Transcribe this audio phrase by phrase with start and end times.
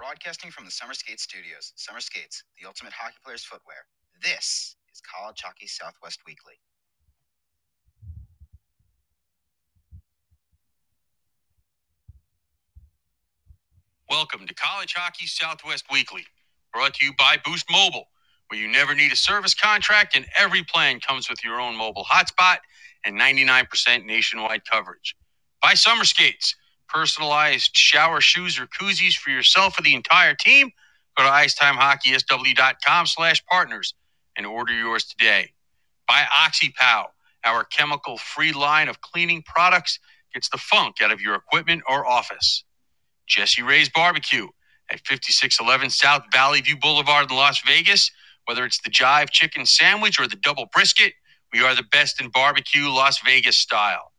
[0.00, 3.84] Broadcasting from the Summer Skates Studios, Summer Skates, the ultimate hockey player's footwear.
[4.22, 6.54] This is College Hockey Southwest Weekly.
[14.08, 16.24] Welcome to College Hockey Southwest Weekly,
[16.72, 18.06] brought to you by Boost Mobile,
[18.48, 22.06] where you never need a service contract and every plan comes with your own mobile
[22.10, 22.56] hotspot
[23.04, 25.14] and 99% nationwide coverage.
[25.60, 26.54] By Summer Skates,
[26.92, 30.70] personalized shower shoes or koozies for yourself or the entire team.
[31.16, 33.94] Go to icetimehockeysw.com slash partners
[34.36, 35.52] and order yours today.
[36.08, 37.06] Buy OxyPow,
[37.44, 39.98] our chemical-free line of cleaning products
[40.34, 42.64] gets the funk out of your equipment or office.
[43.28, 44.48] Jesse Ray's Barbecue
[44.90, 48.10] at 5611 South Valley View Boulevard in Las Vegas.
[48.46, 51.14] Whether it's the Jive Chicken Sandwich or the Double Brisket,
[51.52, 54.12] we are the best in barbecue Las Vegas style.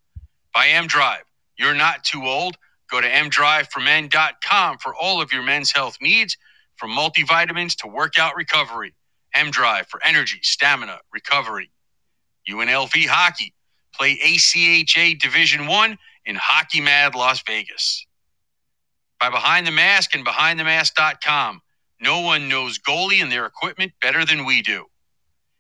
[0.53, 1.23] By M Drive,
[1.61, 2.57] you're not too old.
[2.91, 6.37] Go to mdriveformen.com for all of your men's health needs,
[6.77, 8.95] from multivitamins to workout recovery.
[9.35, 11.71] M Drive for energy, stamina, recovery.
[12.49, 13.53] UNLV Hockey.
[13.95, 18.05] Play ACHA Division 1 in Hockey Mad Las Vegas
[19.21, 21.61] by Behind the Mask and BehindTheMask.com.
[22.01, 24.85] No one knows goalie and their equipment better than we do.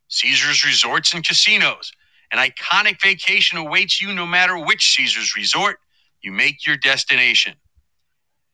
[0.09, 1.91] Caesars Resorts and Casinos.
[2.31, 5.79] An iconic vacation awaits you no matter which Caesars resort
[6.21, 7.55] you make your destination.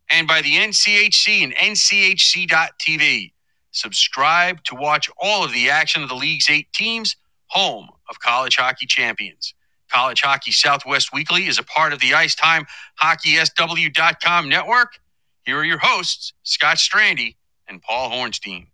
[0.09, 3.33] And by the NCHC and NCHC.TV.
[3.71, 7.15] Subscribe to watch all of the action of the league's eight teams,
[7.47, 9.53] home of college hockey champions.
[9.91, 12.65] College Hockey Southwest Weekly is a part of the Icetime
[13.01, 14.99] HockeySW.com network.
[15.45, 17.35] Here are your hosts, Scott Strandy
[17.67, 18.67] and Paul Hornstein.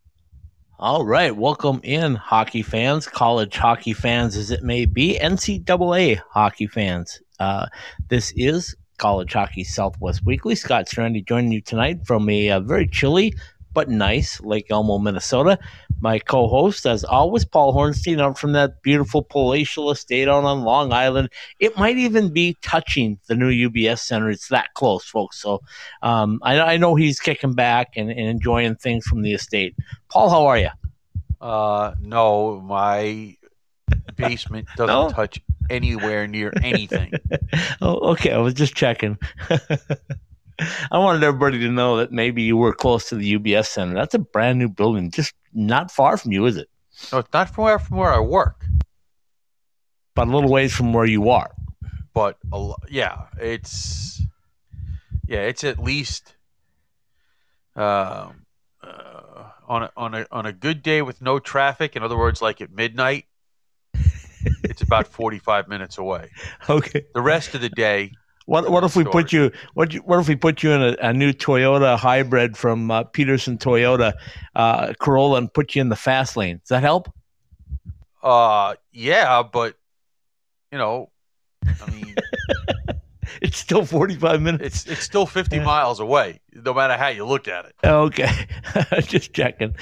[0.79, 6.67] All right, welcome in, hockey fans, college hockey fans as it may be, NCAA hockey
[6.67, 7.21] fans.
[7.39, 7.67] Uh,
[8.09, 10.55] this is College Hockey Southwest Weekly.
[10.55, 13.33] Scott Strandy joining you tonight from a, a very chilly
[13.73, 15.59] but nice Lake Elmo, Minnesota.
[15.99, 20.93] My co-host, as always, Paul Hornstein, out from that beautiful palatial estate out on Long
[20.93, 21.27] Island.
[21.59, 24.29] It might even be touching the new UBS Center.
[24.29, 25.41] It's that close, folks.
[25.41, 25.59] So
[26.01, 29.75] um, I, I, know he's kicking back and, and, enjoying things from the estate.
[30.09, 30.69] Paul, how are you?
[31.41, 33.35] Uh, no, my
[34.15, 35.09] basement doesn't no?
[35.09, 37.11] touch anywhere near anything.
[37.81, 38.31] oh, okay.
[38.31, 39.17] I was just checking.
[40.91, 43.95] I wanted everybody to know that maybe you were close to the UBS Center.
[43.95, 46.69] That's a brand new building, just not far from you, is it?
[47.11, 48.65] No, it's not far from where I work,
[50.15, 51.51] but a little ways from where you are.
[52.13, 52.37] But
[52.89, 54.21] yeah, it's
[55.27, 56.35] yeah, it's at least
[57.75, 58.29] uh,
[58.83, 61.95] uh, on a, on a on a good day with no traffic.
[61.95, 63.25] In other words, like at midnight,
[64.63, 66.29] it's about 45 minutes away.
[66.69, 67.05] Okay.
[67.13, 68.11] The rest of the day.
[68.45, 71.13] What what if we put you what what if we put you in a, a
[71.13, 74.13] new Toyota hybrid from uh, Peterson Toyota
[74.55, 76.57] uh, Corolla and put you in the fast lane?
[76.57, 77.11] Does that help?
[78.21, 79.75] Uh yeah, but
[80.71, 81.09] you know,
[81.65, 82.15] I mean
[83.47, 84.63] it's still 45 minutes.
[84.65, 87.75] It's it's still 50 miles away, no matter how you look at it.
[87.83, 88.47] Okay,
[89.01, 89.75] just checking.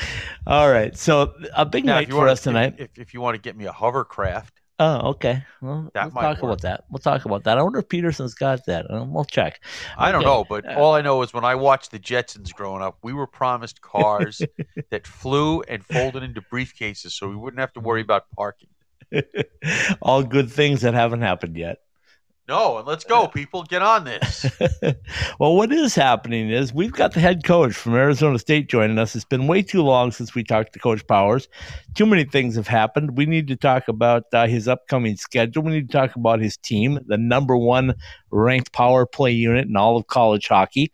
[0.48, 2.76] All right, so a big now, night for us tonight.
[2.78, 5.44] If, if you want to get me a hovercraft, Oh, okay.
[5.62, 6.44] Well, that we'll talk work.
[6.44, 6.86] about that.
[6.90, 7.60] We'll talk about that.
[7.60, 8.88] I wonder if Peterson's got that.
[8.90, 9.64] We'll check.
[9.96, 12.82] I don't know, but uh, all I know is when I watched the Jetsons growing
[12.82, 14.42] up, we were promised cars
[14.90, 18.70] that flew and folded into briefcases, so we wouldn't have to worry about parking.
[20.02, 21.78] all good things that haven't happened yet.
[22.52, 23.64] No, and let's go, people.
[23.64, 24.46] Get on this.
[25.40, 29.16] well, what is happening is we've got the head coach from Arizona State joining us.
[29.16, 31.48] It's been way too long since we talked to Coach Powers.
[31.96, 33.16] Too many things have happened.
[33.16, 35.64] We need to talk about uh, his upcoming schedule.
[35.64, 37.94] We need to talk about his team, the number one
[38.32, 40.92] ranked power play unit in all of college hockey.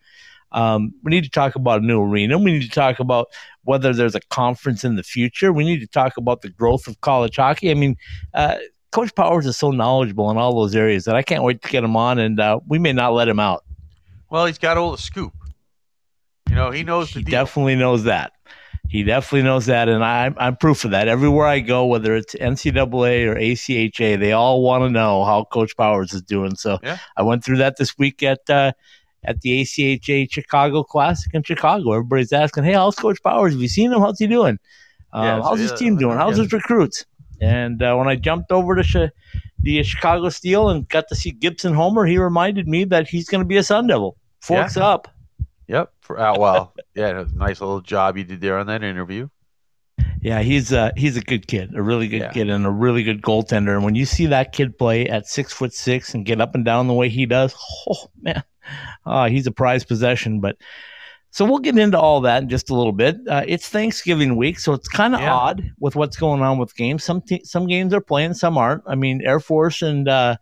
[0.52, 2.38] Um, we need to talk about a new arena.
[2.38, 3.26] We need to talk about
[3.64, 5.52] whether there's a conference in the future.
[5.52, 7.72] We need to talk about the growth of college hockey.
[7.72, 7.96] I mean,
[8.32, 8.58] uh,
[8.90, 11.84] Coach Powers is so knowledgeable in all those areas that I can't wait to get
[11.84, 13.64] him on, and uh, we may not let him out.
[14.30, 15.32] Well, he's got all the scoop.
[16.48, 17.10] You know, he knows.
[17.10, 18.32] He definitely knows that.
[18.88, 21.08] He definitely knows that, and I'm I'm proof of that.
[21.08, 25.76] Everywhere I go, whether it's NCAA or ACHA, they all want to know how Coach
[25.76, 26.54] Powers is doing.
[26.54, 26.96] So yeah.
[27.16, 28.72] I went through that this week at uh,
[29.24, 31.92] at the ACHA Chicago Classic in Chicago.
[31.92, 33.52] Everybody's asking, "Hey, how's Coach Powers?
[33.52, 34.00] Have you seen him?
[34.00, 34.58] How's he doing?
[35.12, 36.16] Um, how's his team doing?
[36.16, 37.04] How's his recruits?"
[37.40, 39.12] And uh, when I jumped over to sh-
[39.60, 43.40] the Chicago Steel and got to see Gibson Homer, he reminded me that he's going
[43.42, 44.16] to be a Sun Devil.
[44.40, 44.86] Forks yeah.
[44.86, 45.08] up.
[45.68, 45.92] Yep.
[46.00, 49.28] For uh, well, yeah, nice little job you did there on that interview.
[50.20, 52.32] Yeah, he's a he's a good kid, a really good yeah.
[52.32, 53.74] kid, and a really good goaltender.
[53.74, 56.64] And when you see that kid play at six foot six and get up and
[56.64, 57.54] down the way he does,
[57.88, 58.42] oh man,
[59.06, 60.40] oh, he's a prized possession.
[60.40, 60.56] But
[61.30, 63.16] So we'll get into all that in just a little bit.
[63.28, 65.32] Uh, it's Thanksgiving week, so it's kind of Yeah.
[65.34, 67.04] odd with what's going on with games.
[67.04, 68.82] Some te- some games are playing, some aren't.
[68.86, 70.36] I mean, Air Force and uh,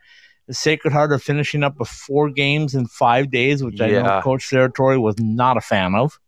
[0.47, 4.21] the Sacred Heart are finishing up with four games in five days, which I know
[4.23, 6.19] Coach Serratore was not a fan of.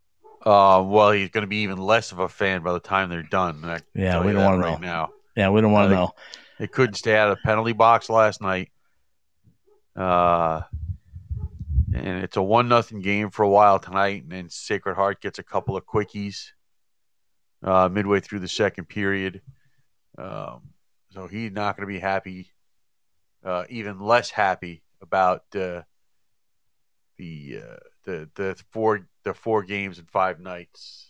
[0.44, 3.22] Uh, well, he's going to be even less of a fan by the time they're
[3.22, 3.60] done.
[3.94, 4.76] Yeah, we don't that wanna know.
[4.78, 5.08] now.
[5.36, 6.10] Yeah, we don't want to know.
[6.58, 8.70] They couldn't stay out of the penalty box last night.
[9.94, 10.62] Uh,
[11.94, 15.38] and it's a one nothing game for a while tonight, and then Sacred Heart gets
[15.38, 16.48] a couple of quickies
[17.62, 19.40] uh, midway through the second period.
[20.16, 20.70] Um,
[21.10, 22.50] so he's not going to be happy,
[23.44, 25.82] uh, even less happy about uh,
[27.16, 31.07] the uh, the the four the four games in five nights.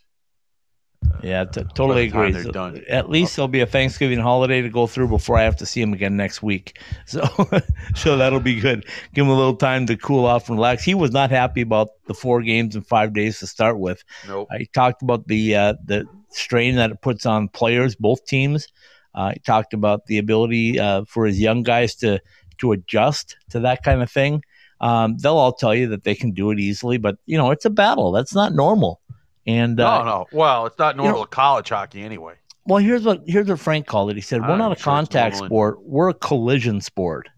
[1.23, 2.33] Yeah, t- totally agree.
[2.33, 2.75] So.
[2.89, 5.81] At least there'll be a Thanksgiving holiday to go through before I have to see
[5.81, 6.79] him again next week.
[7.07, 7.27] So,
[7.97, 8.85] so that'll be good.
[9.15, 10.85] Give him a little time to cool off and relax.
[10.85, 14.05] He was not happy about the four games in five days to start with.
[14.27, 14.49] Nope.
[14.51, 18.69] I talked about the uh, the strain that it puts on players, both teams.
[19.15, 22.21] Uh, he talked about the ability uh, for his young guys to
[22.59, 24.43] to adjust to that kind of thing.
[24.81, 27.65] Um, they'll all tell you that they can do it easily, but you know it's
[27.65, 28.13] a battle.
[28.13, 29.01] That's not normal.
[29.49, 30.27] And uh, No, no.
[30.31, 32.35] Well, it's not you normal know- college hockey anyway.
[32.67, 34.17] well, here's what here's what Frank called it.
[34.17, 35.79] He said, "We're I'm not a sure contact sport.
[35.83, 37.29] We're a collision sport."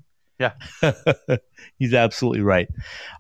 [0.41, 0.55] Yeah.
[1.79, 2.67] he's absolutely right.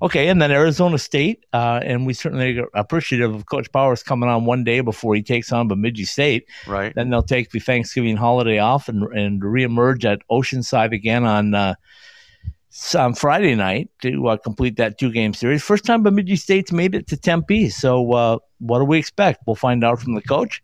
[0.02, 4.28] Okay, and then Arizona State, uh, and we certainly are appreciative of Coach Powers coming
[4.30, 6.48] on one day before he takes on Bemidji State.
[6.66, 6.94] Right.
[6.94, 11.54] Then they'll take the Thanksgiving holiday off and and reemerge at Oceanside again on.
[11.54, 11.74] Uh,
[12.94, 15.62] on Friday night to uh, complete that two game series.
[15.62, 17.68] First time Bemidji State's made it to Tempe.
[17.68, 19.42] So, uh, what do we expect?
[19.46, 20.62] We'll find out from the coach.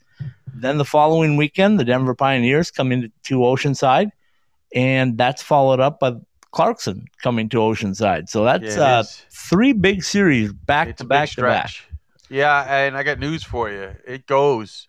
[0.55, 4.11] Then the following weekend, the Denver Pioneers come into to Oceanside,
[4.75, 6.15] and that's followed up by
[6.53, 8.29] Clarkson coming to Oceanside.
[8.29, 11.71] So that's Yeah, uh, three big series back It's to back to back.
[12.31, 13.95] Yeah, and I got news for you.
[14.07, 14.89] It goes.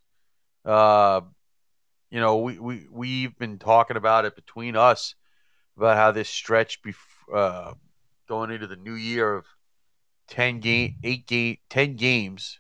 [0.64, 1.22] Uh,
[2.10, 5.16] you know, we we we've been talking about it between us
[5.78, 6.96] about how this stretch bef-
[7.34, 7.74] uh,
[8.28, 9.46] going into the new year of
[10.28, 12.60] ten game, eight game, ten games.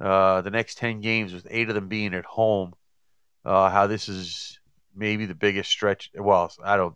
[0.00, 2.72] Uh, the next ten games with eight of them being at home.
[3.44, 4.58] Uh, how this is
[4.94, 6.10] maybe the biggest stretch.
[6.14, 6.94] Well, I don't.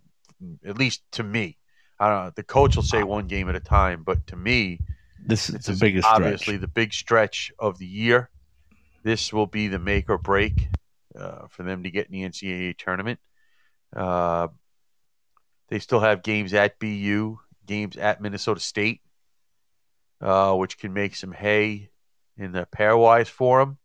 [0.67, 1.59] At least to me,
[1.99, 2.33] I don't know.
[2.35, 4.81] The coach will say one game at a time, but to me,
[5.27, 6.61] This is this the is biggest obviously stretch.
[6.61, 8.31] the big stretch of the year.
[9.03, 10.69] This will be the make or break
[11.19, 13.21] uh, for them to get in the NCAA tournament.
[13.95, 14.49] Uh,
[15.75, 17.37] they still have games at BU,
[17.67, 19.01] games at Minnesota State,
[20.21, 21.91] uh, which can make some hay
[22.37, 23.79] in the pairwise for them.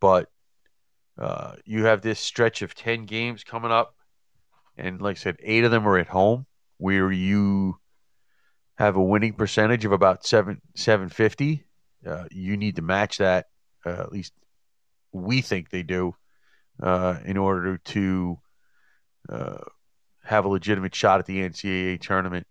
[0.00, 0.30] But
[1.18, 3.94] uh, you have this stretch of 10 games coming up.
[4.78, 6.46] And like I said, eight of them are at home
[6.78, 7.76] where you
[8.78, 11.62] have a winning percentage of about seven 750.
[12.06, 13.48] Uh, you need to match that,
[13.84, 14.32] uh, at least
[15.12, 16.14] we think they do,
[16.82, 18.38] uh, in order to
[19.28, 19.58] uh,
[20.28, 22.46] have a legitimate shot at the NCAA tournament.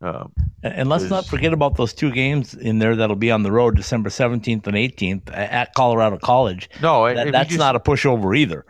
[0.00, 0.32] Um,
[0.64, 3.76] And let's not forget about those two games in there that'll be on the road
[3.76, 6.68] December 17th and 18th at Colorado College.
[6.80, 8.64] no, That, that's just- not a pushover either.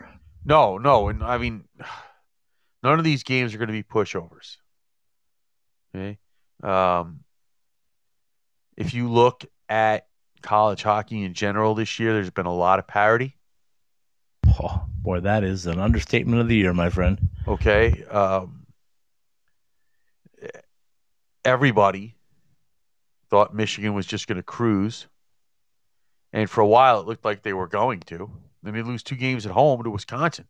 [0.45, 1.63] No, no, and I mean,
[2.83, 4.57] none of these games are going to be pushovers.
[5.95, 6.19] Okay,
[6.63, 7.21] um,
[8.77, 10.07] if you look at
[10.41, 13.37] college hockey in general this year, there's been a lot of parity.
[14.47, 17.29] Oh, boy, that is an understatement of the year, my friend.
[17.47, 18.65] Okay, um,
[21.45, 22.15] everybody
[23.29, 25.07] thought Michigan was just going to cruise,
[26.31, 28.31] and for a while it looked like they were going to.
[28.63, 30.47] Then they lose two games at home to Wisconsin.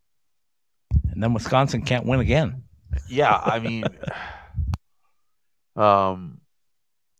[1.12, 2.64] And then Wisconsin can't win again.
[3.10, 3.86] Yeah, I mean,
[5.76, 6.42] um,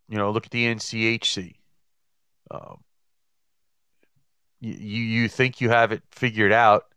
[0.08, 1.56] you know, look at the NCHC.
[2.52, 2.84] Um,
[4.62, 6.93] you you think you have it figured out,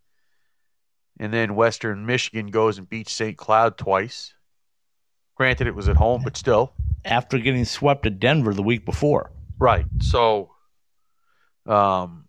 [1.19, 3.37] and then Western Michigan goes and beats St.
[3.37, 4.35] Cloud twice.
[5.37, 6.73] Granted, it was at home, but still.
[7.05, 9.31] After getting swept at Denver the week before.
[9.59, 9.87] Right.
[10.01, 10.51] So,
[11.67, 12.27] um,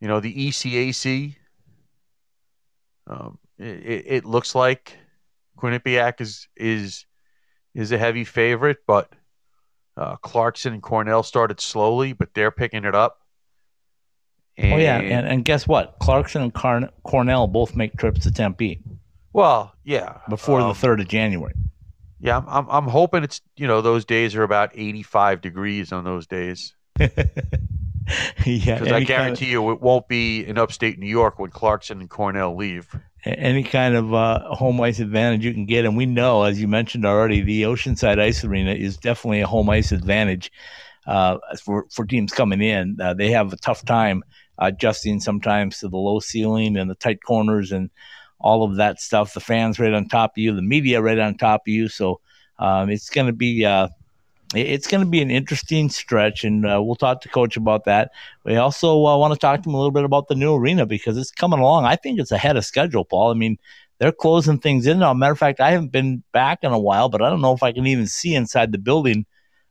[0.00, 1.36] you know, the ECAC,
[3.06, 4.96] um, it, it, it looks like
[5.58, 7.06] Quinnipiac is is
[7.74, 9.12] is a heavy favorite, but
[9.96, 13.19] uh, Clarkson and Cornell started slowly, but they're picking it up.
[14.60, 14.98] And, oh, yeah.
[14.98, 15.96] And, and guess what?
[16.00, 18.80] Clarkson and Carn- Cornell both make trips to Tempe
[19.32, 21.54] well, yeah, before um, the 3rd of January.
[22.18, 26.04] Yeah, I'm, I'm I'm hoping it's you know those days are about 85 degrees on
[26.04, 27.08] those days yeah.
[28.44, 31.50] because I any kind of- guarantee you it won't be in upstate New York when
[31.50, 32.88] Clarkson and Cornell leave.
[33.24, 35.84] any kind of uh, home ice advantage you can get.
[35.84, 39.70] And we know, as you mentioned already, the Oceanside Ice Arena is definitely a home
[39.70, 40.50] ice advantage.
[41.06, 42.98] uh, for for teams coming in.
[43.00, 44.22] Uh, they have a tough time
[44.60, 47.90] adjusting sometimes to the low ceiling and the tight corners and
[48.38, 49.34] all of that stuff.
[49.34, 51.88] The fans right on top of you, the media right on top of you.
[51.88, 52.20] So
[52.58, 53.88] um, it's going to be uh,
[54.54, 58.10] it's going to be an interesting stretch, and uh, we'll talk to coach about that.
[58.44, 60.86] We also uh, want to talk to him a little bit about the new arena
[60.86, 61.84] because it's coming along.
[61.84, 63.30] I think it's ahead of schedule, Paul.
[63.30, 63.58] I mean,
[63.98, 65.14] they're closing things in now.
[65.14, 67.62] Matter of fact, I haven't been back in a while, but I don't know if
[67.62, 69.24] I can even see inside the building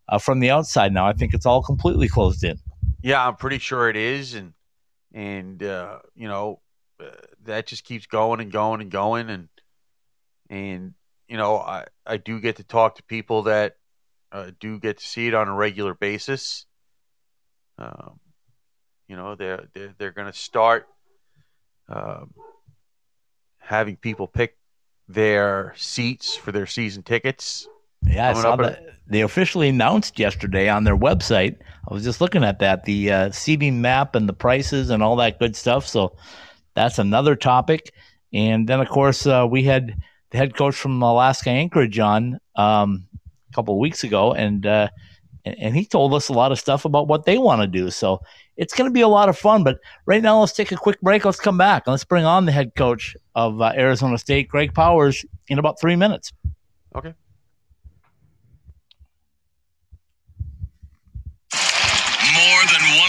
[0.08, 1.06] uh, from the outside now.
[1.06, 2.58] I think it's all completely closed in.
[3.02, 4.54] Yeah, I'm pretty sure it is, and
[5.14, 6.60] and uh, you know
[7.00, 7.10] uh,
[7.46, 9.50] that just keeps going and going and going, and
[10.50, 10.94] and
[11.28, 13.78] you know I I do get to talk to people that
[14.32, 16.66] uh, do get to see it on a regular basis.
[17.78, 18.20] Um,
[19.08, 20.88] you know they're they're, they're going to start
[21.88, 22.34] um,
[23.58, 24.58] having people pick
[25.08, 27.68] their seats for their season tickets.
[28.06, 28.86] Yeah, I saw that.
[29.08, 31.58] They officially announced yesterday on their website.
[31.90, 35.16] I was just looking at that, the uh, seating map and the prices and all
[35.16, 35.88] that good stuff.
[35.88, 36.16] So
[36.76, 37.92] that's another topic.
[38.34, 39.96] And then, of course, uh, we had
[40.30, 43.08] the head coach from Alaska Anchorage on um,
[43.50, 44.90] a couple of weeks ago, and uh,
[45.46, 47.90] and he told us a lot of stuff about what they want to do.
[47.90, 48.22] So
[48.58, 49.64] it's going to be a lot of fun.
[49.64, 51.26] But right now, let's take a quick break.
[51.26, 54.74] Let's come back and let's bring on the head coach of uh, Arizona State, Greg
[54.74, 56.32] Powers, in about three minutes.
[56.96, 57.14] Okay.
[62.32, 63.00] More than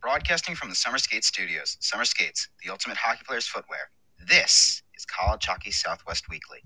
[0.00, 3.90] Broadcasting from the Summer Skates Studios, Summer Skates, the ultimate hockey player's footwear.
[4.26, 6.60] This is College Hockey Southwest Weekly.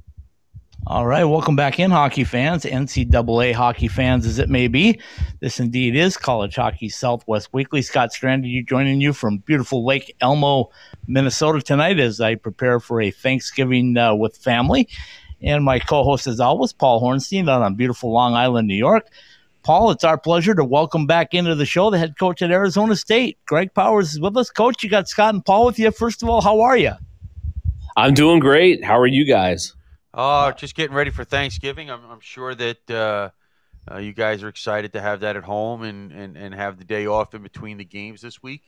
[0.86, 5.00] All right, welcome back in, hockey fans, NCAA hockey fans as it may be.
[5.40, 7.82] This indeed is College Hockey Southwest Weekly.
[7.82, 10.70] Scott Strand, you joining you from beautiful Lake Elmo,
[11.08, 14.88] Minnesota tonight as I prepare for a Thanksgiving uh, with family.
[15.42, 19.08] And my co-host, as always, Paul Hornstein, out on beautiful Long Island, New York.
[19.64, 22.94] Paul, it's our pleasure to welcome back into the show the head coach at Arizona
[22.94, 23.38] State.
[23.46, 24.50] Greg Powers is with us.
[24.50, 25.90] Coach, you got Scott and Paul with you.
[25.90, 26.92] First of all, how are you?
[27.96, 28.84] I'm doing great.
[28.84, 29.74] How are you guys?
[30.12, 31.90] Oh, just getting ready for Thanksgiving.
[31.90, 33.30] I'm, I'm sure that uh,
[33.90, 36.84] uh, you guys are excited to have that at home and, and, and have the
[36.84, 38.62] day off in between the games this week.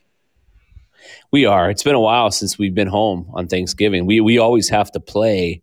[1.29, 1.69] We are.
[1.69, 4.07] It's been a while since we've been home on Thanksgiving.
[4.07, 5.61] We we always have to play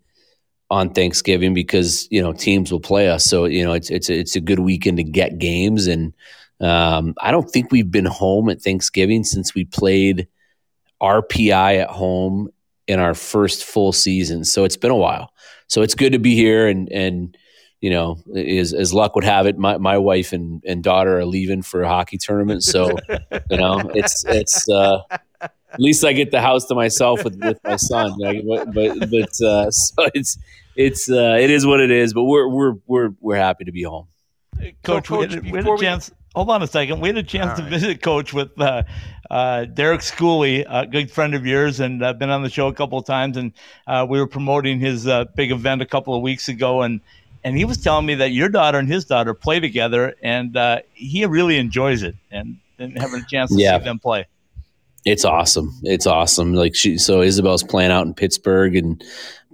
[0.70, 3.24] on Thanksgiving because you know teams will play us.
[3.24, 6.12] So you know it's it's it's a good weekend to get games, and
[6.60, 10.28] um, I don't think we've been home at Thanksgiving since we played
[11.02, 12.50] RPI at home
[12.86, 14.44] in our first full season.
[14.44, 15.32] So it's been a while.
[15.68, 17.36] So it's good to be here, and and
[17.80, 21.26] you know as as luck would have it, my my wife and and daughter are
[21.26, 22.62] leaving for a hockey tournament.
[22.62, 22.96] So
[23.50, 24.68] you know it's it's.
[24.68, 25.00] Uh,
[25.74, 28.14] at least I get the house to myself with, with my son.
[28.18, 30.38] But but, but uh, so it's
[30.76, 32.14] it's uh, it is what it is.
[32.14, 34.06] But we're we're we're we're happy to be home.
[34.82, 36.10] Coach, so, Coach we, had, we had a chance.
[36.10, 36.16] We...
[36.36, 37.00] Hold on a second.
[37.00, 37.70] We had a chance All to right.
[37.70, 38.82] visit Coach with uh,
[39.30, 42.74] uh, Derek Schooley, a good friend of yours, and uh, been on the show a
[42.74, 43.36] couple of times.
[43.36, 43.52] And
[43.86, 47.00] uh, we were promoting his uh, big event a couple of weeks ago, and
[47.44, 50.80] and he was telling me that your daughter and his daughter play together, and uh,
[50.94, 53.78] he really enjoys it, and, and having a chance to yeah.
[53.78, 54.26] see them play.
[55.04, 55.70] It's awesome.
[55.82, 56.54] It's awesome.
[56.54, 59.02] Like she, so Isabel's playing out in Pittsburgh and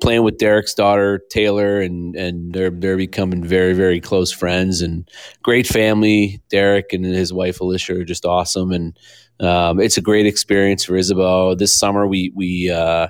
[0.01, 5.09] playing with Derek's daughter Taylor, and and they're they're becoming very very close friends and
[5.43, 6.41] great family.
[6.51, 8.97] Derek and his wife Alicia are just awesome, and
[9.41, 11.57] um, it's a great experience for Isabel.
[11.57, 13.09] This summer we we uh,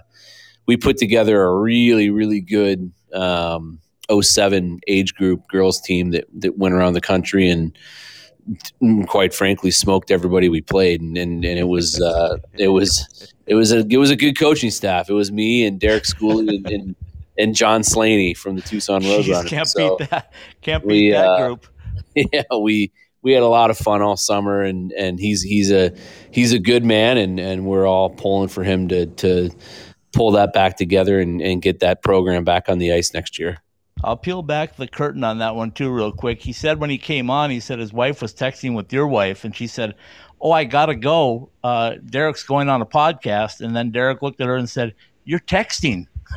[0.66, 3.80] we put together a really really good um,
[4.10, 7.76] 07 age group girls team that that went around the country and
[9.06, 11.00] quite frankly smoked everybody we played.
[11.00, 14.38] And and, and it was uh, it was it was a it was a good
[14.38, 15.10] coaching staff.
[15.10, 16.96] It was me and Derek Schooley and, and,
[17.38, 20.32] and John Slaney from the Tucson Roadrunners can't so beat that.
[20.62, 21.66] Can't beat we, that uh, group.
[22.32, 22.92] yeah we
[23.22, 24.62] we had a lot of fun all summer.
[24.62, 25.94] And and he's he's a
[26.30, 27.18] he's a good man.
[27.18, 29.50] And and we're all pulling for him to to
[30.12, 33.62] pull that back together and, and get that program back on the ice next year
[34.04, 36.40] I'll peel back the curtain on that one too, real quick.
[36.40, 39.44] He said when he came on, he said his wife was texting with your wife,
[39.44, 39.94] and she said,
[40.40, 41.50] "Oh, I gotta go.
[41.62, 45.40] Uh, Derek's going on a podcast." And then Derek looked at her and said, "You're
[45.40, 46.06] texting.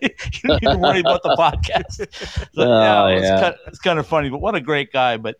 [0.00, 0.08] you
[0.44, 2.06] don't need to worry about the podcast."
[2.54, 3.40] So, Oh, it's, yeah.
[3.40, 5.16] kind, it's kind of funny, but what a great guy.
[5.16, 5.36] But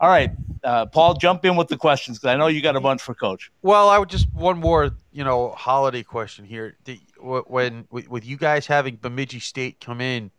[0.00, 0.30] all right,
[0.64, 3.14] uh, Paul, jump in with the questions because I know you got a bunch for
[3.14, 3.50] Coach.
[3.62, 6.76] Well, I would just one more, you know, holiday question here.
[6.84, 10.30] Did, wh- when with, with you guys having Bemidji State come in,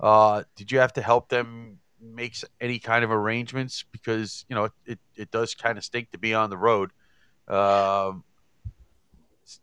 [0.00, 4.64] uh, did you have to help them make any kind of arrangements because you know
[4.64, 6.90] it, it, it does kind of stink to be on the road.
[7.48, 8.24] Um,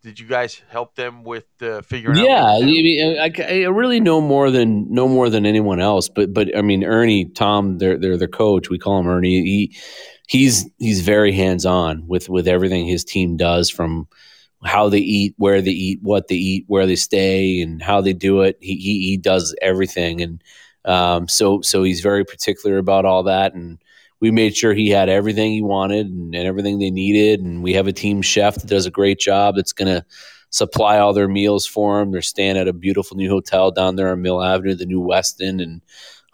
[0.02, 2.46] did you guys help them with uh, figuring yeah, out?
[2.46, 6.08] I, what to mean, I, I really know more than no more than anyone else.
[6.08, 8.68] But but I mean, Ernie, Tom, they're they're their coach.
[8.68, 9.42] We call him Ernie.
[9.42, 9.76] He
[10.26, 14.08] he's he's very hands on with with everything his team does from
[14.64, 18.12] how they eat, where they eat, what they eat, where they stay, and how they
[18.12, 18.56] do it.
[18.60, 20.42] He he, he does everything, and
[20.84, 23.54] um, so so he's very particular about all that.
[23.54, 23.78] And
[24.20, 27.40] we made sure he had everything he wanted and, and everything they needed.
[27.40, 29.56] And we have a team chef that does a great job.
[29.56, 30.04] That's going to
[30.50, 32.12] supply all their meals for them.
[32.12, 35.62] They're staying at a beautiful new hotel down there on Mill Avenue, the new Westin,
[35.62, 35.82] and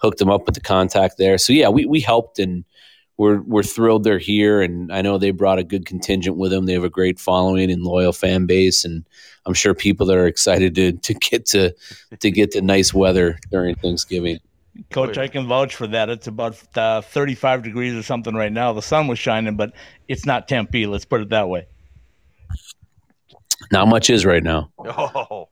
[0.01, 1.39] hooked them up with the contact there.
[1.39, 2.65] So yeah, we we helped and
[3.17, 4.63] we're we're thrilled they're here.
[4.63, 6.67] And I know they brought a good contingent with them.
[6.67, 9.05] They have a great following and loyal fan base, and
[9.47, 11.75] I'm sure people that are excited to to get to
[12.19, 14.39] to get to nice weather during Thanksgiving.
[14.91, 16.09] Coach, I can vouch for that.
[16.09, 18.73] It's about uh, 35 degrees or something right now.
[18.73, 19.73] The sun was shining, but
[20.09, 20.87] it's not Tempe.
[20.87, 21.67] Let's put it that way.
[23.71, 24.71] Not much is right now.
[24.85, 25.49] Oh,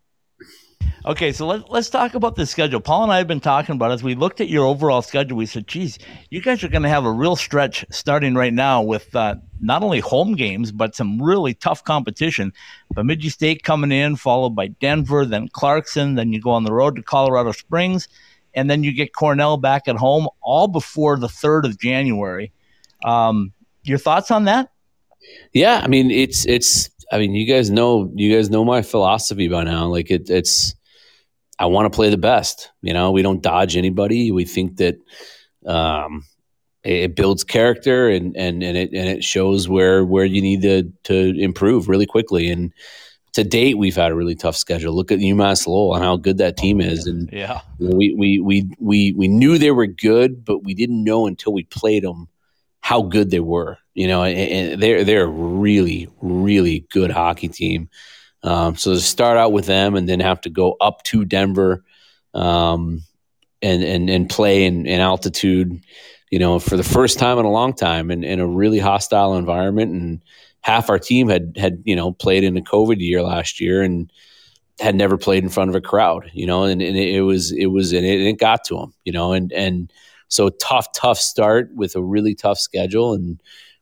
[1.07, 2.79] Okay, so let, let's talk about the schedule.
[2.79, 5.39] Paul and I have been talking about as we looked at your overall schedule.
[5.39, 8.83] We said, geez, you guys are going to have a real stretch starting right now
[8.83, 12.53] with uh, not only home games, but some really tough competition.
[12.93, 16.17] Bemidji State coming in, followed by Denver, then Clarkson.
[16.17, 18.07] Then you go on the road to Colorado Springs,
[18.53, 22.53] and then you get Cornell back at home, all before the 3rd of January.
[23.07, 24.71] Um, your thoughts on that?
[25.53, 29.49] Yeah, I mean it's it's I mean you guys know you guys know my philosophy
[29.49, 29.87] by now.
[29.87, 30.75] Like it, it's
[31.61, 32.71] I want to play the best.
[32.81, 34.33] You know, we don't dodge anybody.
[34.33, 34.97] We think that
[35.67, 36.25] um,
[36.83, 40.91] it, builds character and and and it and it shows where where you need to
[41.05, 42.51] to improve really quickly.
[42.51, 42.73] And
[43.35, 44.95] to date, we've had a really tough schedule.
[44.95, 47.61] Look at UMass Lowell and how good that team is, and Yeah.
[47.79, 51.65] we, we we we we knew they were good, but we didn't know until we
[51.65, 52.29] played them
[52.81, 53.77] how good they were.
[53.93, 57.91] You know, and, and they're they're a really really good hockey team.
[58.43, 61.85] Um, so to start out with them and then have to go up to Denver,
[62.35, 63.03] um,
[63.63, 65.83] and and and play in, in altitude,
[66.31, 69.37] you know, for the first time in a long time, in, in a really hostile
[69.37, 70.23] environment, and
[70.63, 74.11] half our team had had you know played in a COVID year last year and
[74.81, 77.67] had never played in front of a crowd, you know, and, and it was it
[77.67, 79.93] was and it, it got to them, you know, and and
[80.29, 83.41] so tough tough start with a really tough schedule, and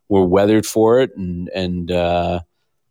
[0.08, 2.40] we're weathered for it, and and uh,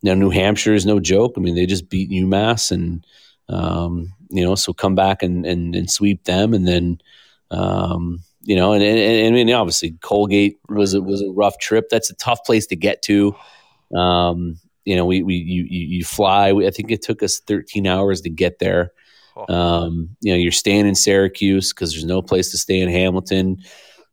[0.08, 1.34] you know New Hampshire is no joke.
[1.36, 3.06] I mean, they just beat UMass, and
[3.50, 7.02] um, you know, so come back and and, and sweep them, and then.
[7.52, 11.90] Um, you know, and, and, and, and obviously Colgate was a, was a rough trip.
[11.90, 13.36] That's a tough place to get to.
[13.94, 16.52] Um, you know, we, we you, you fly.
[16.52, 18.94] I think it took us 13 hours to get there.
[19.50, 23.58] Um, you know, you're staying in Syracuse because there's no place to stay in Hamilton.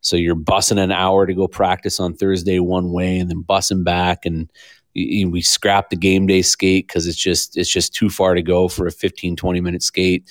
[0.01, 3.85] So you're bussing an hour to go practice on Thursday one way, and then bussing
[3.85, 4.51] back, and
[4.95, 8.69] we scrapped the game day skate because it's just it's just too far to go
[8.69, 10.29] for a 15 20 minute skate.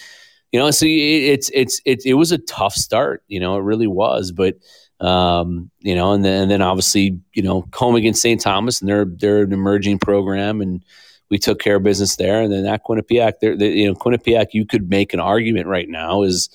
[0.52, 3.24] You know, so it- it's it's it, it was a tough start.
[3.28, 4.56] You know, it really was, but
[5.00, 8.40] um, you know, and then and then obviously, you know, home against St.
[8.40, 10.84] Thomas, and they're they're an emerging program, and
[11.30, 12.42] we took care of business there.
[12.42, 15.90] And then at Quinnipiac, they're, they, you know, Quinnipiac, you could make an argument right
[15.90, 16.50] now is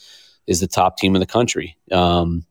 [0.46, 1.76] is the top team in the country.
[1.92, 2.44] Um,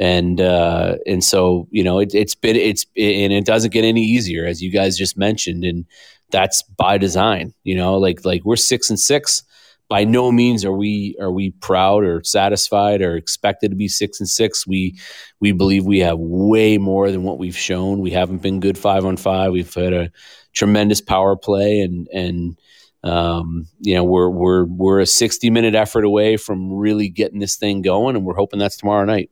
[0.00, 4.02] and uh, and so you know, it, it's been it's and it doesn't get any
[4.02, 5.62] easier as you guys just mentioned.
[5.62, 5.84] And
[6.30, 7.52] that's by design.
[7.64, 9.44] You know, like like we're six and six.
[9.90, 14.20] By no means are we are we proud or satisfied or expected to be six
[14.20, 14.66] and six.
[14.66, 14.98] We
[15.38, 18.00] we believe we have way more than what we've shown.
[18.00, 19.52] We haven't been good five on five.
[19.52, 20.10] We've had a
[20.54, 22.58] tremendous power play and and
[23.02, 27.56] um, you know we're we're we're a 60 minute effort away from really getting this
[27.56, 29.30] thing going and we're hoping that's tomorrow night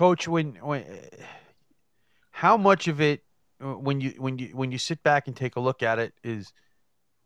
[0.00, 0.82] coach when when
[2.30, 3.22] how much of it
[3.60, 6.54] when you when you when you sit back and take a look at it is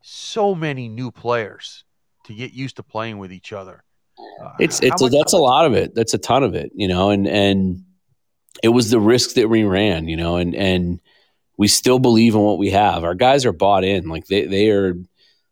[0.01, 1.85] so many new players
[2.25, 3.81] to get used to playing with each other.
[4.19, 5.95] Uh, it's it's that's a lot of it.
[5.95, 7.85] That's a ton of it, you know, and and
[8.61, 10.99] it was the risk that we ran, you know, and and
[11.57, 13.05] we still believe in what we have.
[13.05, 14.95] Our guys are bought in, like they they are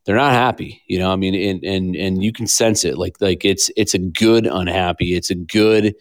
[0.03, 1.09] they're not happy, you know.
[1.09, 4.45] I mean, and and and you can sense it, like like it's it's a good
[4.45, 5.15] unhappy.
[5.15, 5.95] It's a good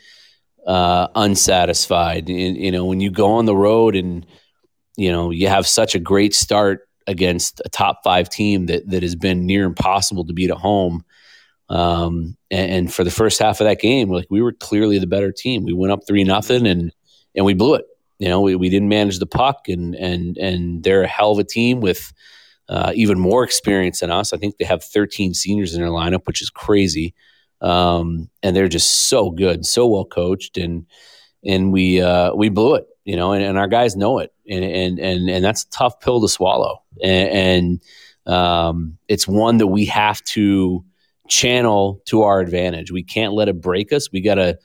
[0.67, 2.29] uh, unsatisfied.
[2.29, 4.27] And, you know, when you go on the road and
[4.97, 9.03] you know you have such a great start against a top five team that that
[9.03, 11.05] has been near impossible to beat at home.
[11.69, 15.07] Um, and, and, for the first half of that game, like we were clearly the
[15.07, 15.65] better team.
[15.65, 16.93] We went up three nothing and
[17.35, 17.87] and we blew it.
[18.19, 21.39] You know, we, we didn't manage the puck and and and they're a hell of
[21.39, 22.13] a team with
[22.69, 24.33] uh, even more experience than us.
[24.33, 27.15] I think they have 13 seniors in their lineup, which is crazy
[27.63, 30.87] um, and they're just so good, so well coached, and
[31.45, 34.65] and we uh, we blew it, you know, and, and, our guys know it, and
[34.65, 37.81] and and and that's a tough pill to swallow, and,
[38.27, 40.85] and um, it's one that we have to
[41.29, 42.91] channel to our advantage.
[42.91, 44.11] We can't let it break us.
[44.13, 44.59] We got to,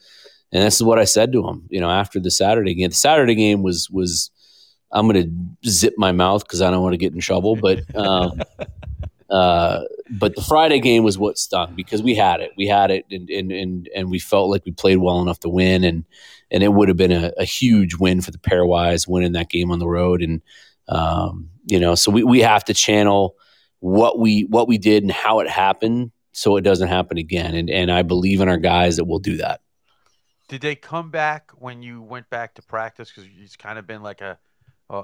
[0.52, 2.90] and this is what I said to him, you know, after the Saturday game.
[2.90, 4.32] The Saturday game was was
[4.90, 5.30] I'm to
[5.68, 7.80] zip my mouth because I don't want to get in trouble, but.
[7.94, 8.42] Um,
[9.30, 13.04] uh, but the Friday game was what stung because we had it, we had it,
[13.10, 16.04] and and and, and we felt like we played well enough to win, and
[16.50, 19.70] and it would have been a, a huge win for the pairwise winning that game
[19.70, 20.40] on the road, and
[20.88, 23.36] um, you know, so we we have to channel
[23.80, 27.68] what we what we did and how it happened so it doesn't happen again, and
[27.68, 29.60] and I believe in our guys that we'll do that.
[30.48, 33.10] Did they come back when you went back to practice?
[33.10, 34.38] Because it's kind of been like a,
[34.88, 34.96] a,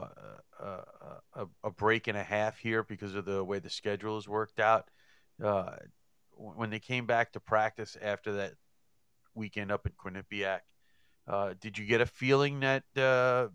[0.60, 1.20] a,
[1.62, 4.90] a, break and a half here because of the way the schedule is worked out.
[5.42, 5.76] Uh,
[6.36, 8.54] when they came back to practice after that
[9.34, 10.60] weekend up in Quinnipiac,
[11.26, 13.48] uh, did you get a feeling that uh,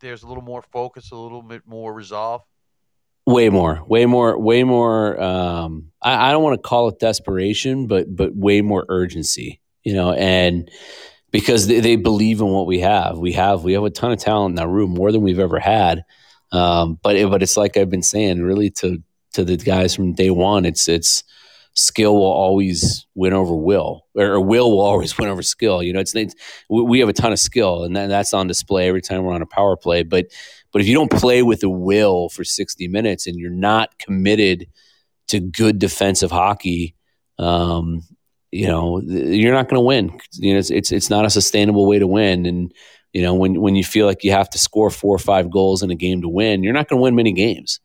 [0.00, 2.42] there's a little more focus, a little bit more resolve?
[3.26, 5.20] Way more, way more, way more.
[5.20, 9.94] Um, I, I don't want to call it desperation, but but way more urgency, you
[9.94, 10.70] know, and
[11.32, 13.18] because they, they believe in what we have.
[13.18, 15.58] We have we have a ton of talent in that room, more than we've ever
[15.58, 16.04] had.
[16.52, 19.02] Um, but it, but it's like I've been saying, really to
[19.34, 21.24] to the guys from day one, it's it's
[21.74, 25.82] skill will always win over will, or, will will always win over skill.
[25.82, 26.34] You know, it's, it's
[26.68, 29.42] we have a ton of skill, and that, that's on display every time we're on
[29.42, 30.02] a power play.
[30.02, 30.26] But
[30.72, 34.66] but if you don't play with the will for sixty minutes and you're not committed
[35.28, 36.94] to good defensive hockey,
[37.38, 38.02] um,
[38.52, 40.18] you know, you're not going to win.
[40.32, 42.72] You know, it's, it's it's not a sustainable way to win, and
[43.16, 45.82] you know, when when you feel like you have to score four or five goals
[45.82, 47.80] in a game to win, you're not going to win many games.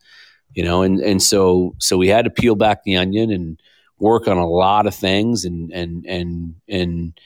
[0.53, 3.57] You know, and and so so we had to peel back the onion and
[3.97, 7.17] work on a lot of things and and and and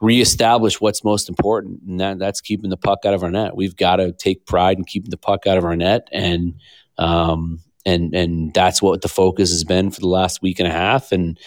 [0.00, 3.54] reestablish what's most important, and that that's keeping the puck out of our net.
[3.54, 6.54] We've got to take pride in keeping the puck out of our net, and
[6.98, 10.72] um, and and that's what the focus has been for the last week and a
[10.72, 11.38] half, and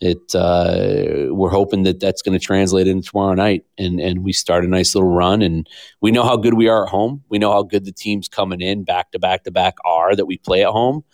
[0.00, 4.32] it uh, we're hoping that that's going to translate into tomorrow night and and we
[4.32, 5.68] start a nice little run and
[6.00, 7.22] we know how good we are at home.
[7.28, 10.26] We know how good the teams coming in back to back to back are that
[10.26, 11.04] we play at home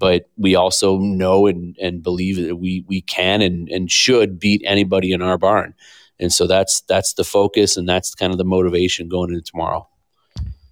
[0.00, 4.62] but we also know and, and believe that we we can and, and should beat
[4.64, 5.74] anybody in our barn.
[6.18, 9.86] And so that's that's the focus and that's kind of the motivation going into tomorrow.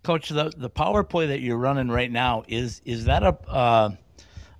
[0.02, 3.90] Coach the the power play that you're running right now is is that a uh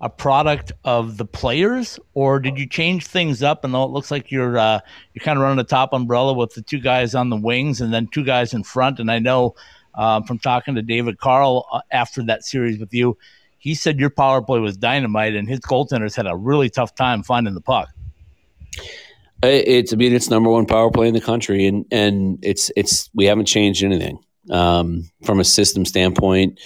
[0.01, 3.63] a product of the players, or did you change things up?
[3.63, 4.79] And though it looks like you're uh,
[5.13, 7.93] you're kind of running the top umbrella with the two guys on the wings and
[7.93, 8.99] then two guys in front.
[8.99, 9.55] And I know
[9.95, 13.17] um, from talking to David Carle uh, after that series with you,
[13.57, 17.23] he said your power play was dynamite, and his goaltenders had a really tough time
[17.23, 17.89] finding the puck.
[19.43, 23.09] It's I mean it's number one power play in the country, and and it's it's
[23.13, 26.57] we haven't changed anything um, from a system standpoint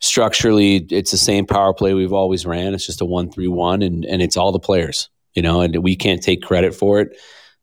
[0.00, 2.74] structurally it's the same power play we've always ran.
[2.74, 5.82] It's just a one three one, and and it's all the players, you know, and
[5.82, 7.16] we can't take credit for it.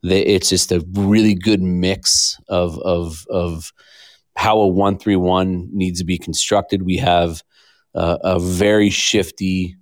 [0.03, 3.71] It's just a really good mix of of of
[4.35, 6.83] how a one three one needs to be constructed.
[6.83, 7.41] We have
[7.95, 9.75] uh, a very shifty,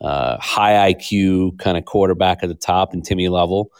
[0.00, 3.72] uh, high IQ kind of quarterback at the top and Timmy Level.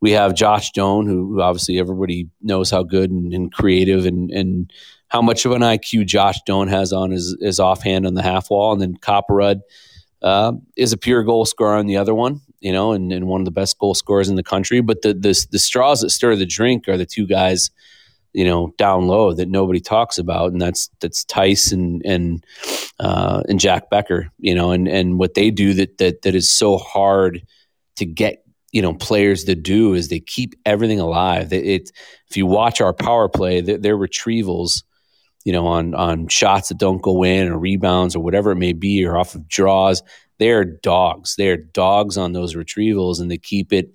[0.00, 4.30] We have Josh Doan, who, who obviously everybody knows how good and, and creative and,
[4.30, 4.72] and
[5.14, 8.50] how much of an IQ Josh Doan has on his, his offhand on the half
[8.50, 8.72] wall.
[8.72, 9.60] And then Copperud
[10.22, 13.40] uh, is a pure goal scorer on the other one, you know, and, and one
[13.40, 14.80] of the best goal scorers in the country.
[14.80, 17.70] But the, the, the straws that stir the drink are the two guys,
[18.32, 20.50] you know, down low that nobody talks about.
[20.50, 22.44] And that's, that's Tice and, and,
[22.98, 26.50] uh, and Jack Becker, you know, and, and what they do that, that, that is
[26.50, 27.46] so hard
[27.96, 28.40] to get
[28.72, 31.52] you know players to do is they keep everything alive.
[31.52, 31.92] It, it
[32.28, 34.82] if you watch our power play, their, their retrievals,
[35.44, 38.72] you know, on on shots that don't go in or rebounds or whatever it may
[38.72, 40.02] be, or off of draws,
[40.38, 41.36] they're dogs.
[41.36, 43.92] They're dogs on those retrievals, and they keep it,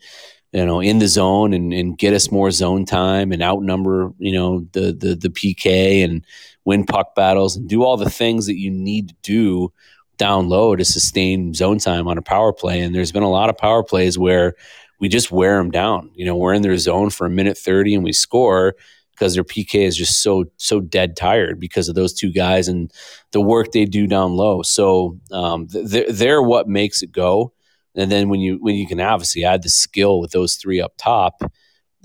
[0.52, 4.32] you know, in the zone and, and get us more zone time and outnumber, you
[4.32, 6.26] know, the the the PK and
[6.66, 9.74] win puck battles and do all the things that you need to do
[10.18, 12.82] down low to sustain zone time on a power play.
[12.82, 14.54] And there's been a lot of power plays where
[15.00, 16.12] we just wear them down.
[16.14, 18.76] You know, we're in their zone for a minute 30 and we score
[19.20, 22.92] because their PK is just so so dead tired because of those two guys and
[23.32, 24.62] the work they do down low.
[24.62, 27.52] So um, they're, they're what makes it go.
[27.96, 30.94] And then when you when you can obviously add the skill with those three up
[30.98, 31.42] top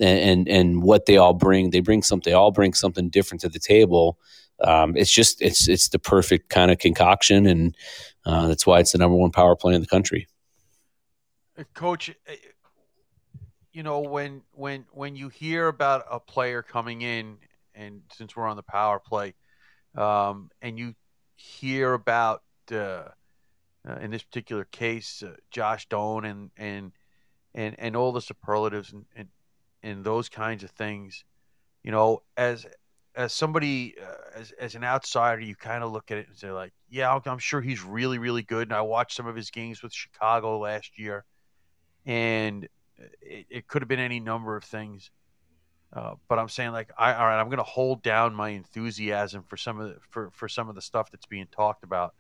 [0.00, 2.31] and and, and what they all bring, they bring something.
[2.31, 4.18] They all bring something different to the table
[4.61, 7.77] um, it's just it's it's the perfect kind of concoction, and
[8.24, 10.29] uh, that's why it's the number one power play in the country.
[11.59, 12.33] Uh, Coach, uh,
[13.75, 17.37] you know when when when you hear about a player coming in,
[17.75, 19.35] and since we're on the power play,
[19.97, 20.95] um, and you
[21.35, 26.93] hear about uh, uh, in this particular case uh, Josh Doan and and
[27.53, 29.29] and and all the superlatives and, and
[29.83, 31.25] and those kinds of things,
[31.83, 32.65] you know, as
[33.17, 36.51] as somebody uh, as, as an outsider you kind of look at it and say
[36.51, 38.69] like yeah i'm sure he's really really good.
[38.69, 41.25] And i watched some of his games with chicago last year.
[42.07, 42.69] And
[43.20, 45.11] it, it could have been any number of things
[45.92, 49.44] uh, but i'm saying like I, all right i'm going to hold down my enthusiasm
[49.46, 52.14] for some of the, for, for some of the stuff that's being talked about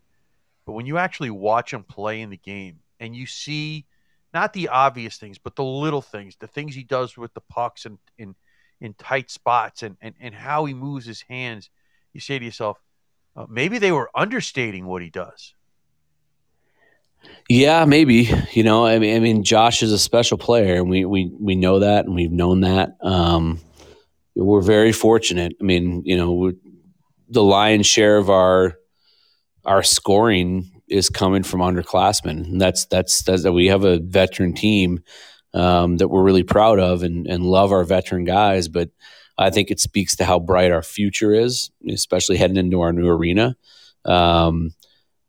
[0.66, 3.84] but when you actually watch him play in the game and you see
[4.32, 7.84] not the obvious things but the little things the things he does with the pucks
[7.84, 8.34] and, and
[8.84, 11.70] in tight spots and, and, and how he moves his hands,
[12.12, 12.78] you say to yourself,
[13.36, 15.54] uh, maybe they were understating what he does.
[17.48, 18.30] Yeah, maybe.
[18.52, 21.54] You know, I mean, I mean, Josh is a special player, and we we we
[21.54, 22.96] know that, and we've known that.
[23.02, 23.60] Um,
[24.34, 25.54] we're very fortunate.
[25.60, 26.52] I mean, you know,
[27.28, 28.78] the lion's share of our
[29.64, 32.44] our scoring is coming from underclassmen.
[32.44, 35.00] And that's that's that's we have a veteran team
[35.52, 38.68] um, that we're really proud of and, and love our veteran guys.
[38.68, 38.90] But
[39.38, 43.08] I think it speaks to how bright our future is, especially heading into our new
[43.08, 43.56] arena.
[44.04, 44.74] Um,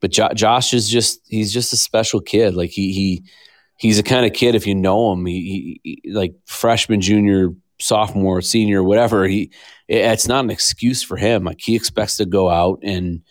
[0.05, 2.53] but jo- Josh is just he's just a special kid.
[2.53, 3.23] Like he he
[3.79, 8.43] he's the kind of kid if you know him, he, he like freshman, junior, sophomore,
[8.43, 9.25] senior, whatever.
[9.25, 9.49] He
[9.87, 11.43] it's not an excuse for him.
[11.43, 13.23] Like he expects to go out and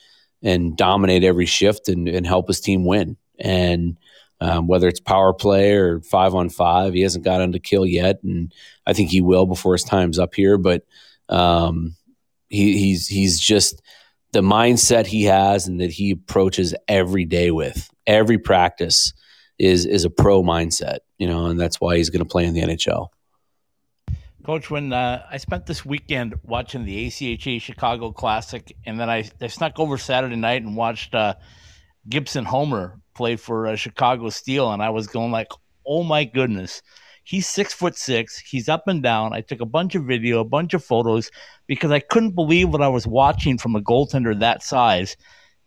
[0.42, 3.18] and dominate every shift and, and help his team win.
[3.38, 3.96] And
[4.40, 6.92] um, whether it's power play or five on five.
[6.92, 8.52] He hasn't gotten to kill yet, and
[8.84, 10.58] I think he will before his time's up here.
[10.58, 10.82] But
[11.28, 11.94] um,
[12.48, 13.80] he, he's he's just
[14.34, 19.14] the mindset he has and that he approaches every day with every practice
[19.58, 22.52] is is a pro mindset, you know, and that's why he's going to play in
[22.52, 23.08] the NHL.
[24.44, 29.30] Coach, when uh, I spent this weekend watching the ACHA Chicago Classic, and then I,
[29.40, 31.34] I snuck over Saturday night and watched uh,
[32.08, 35.48] Gibson Homer play for uh, Chicago Steel, and I was going like,
[35.86, 36.82] "Oh my goodness."
[37.24, 38.38] He's six foot six.
[38.38, 39.32] He's up and down.
[39.32, 41.30] I took a bunch of video, a bunch of photos
[41.66, 45.16] because I couldn't believe what I was watching from a goaltender that size.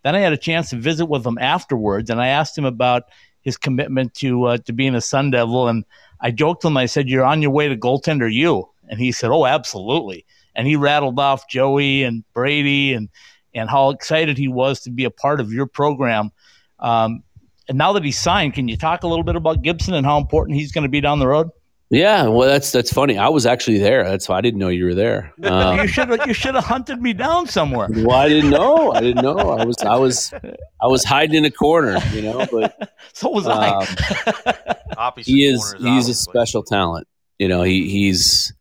[0.03, 3.03] Then I had a chance to visit with him afterwards, and I asked him about
[3.41, 5.67] his commitment to uh, to being a Sun Devil.
[5.67, 5.83] And
[6.21, 9.31] I joked him, I said, "You're on your way to goaltender, you." And he said,
[9.31, 13.09] "Oh, absolutely." And he rattled off Joey and Brady and
[13.55, 16.31] and how excited he was to be a part of your program.
[16.79, 17.23] Um,
[17.67, 20.17] and now that he's signed, can you talk a little bit about Gibson and how
[20.17, 21.49] important he's going to be down the road?
[21.89, 23.17] Yeah, well, that's that's funny.
[23.17, 24.03] I was actually there.
[24.03, 25.33] That's why I didn't know you were there.
[25.43, 27.87] Um, you should you should have hunted me down somewhere.
[27.89, 28.91] Well, I didn't know.
[28.91, 29.37] I didn't know.
[29.37, 30.33] I was I was
[30.81, 32.45] I was hiding in a corner, you know.
[32.51, 35.13] But so was um, I.
[35.15, 37.07] he is he's a special talent.
[37.39, 38.51] You know, he he's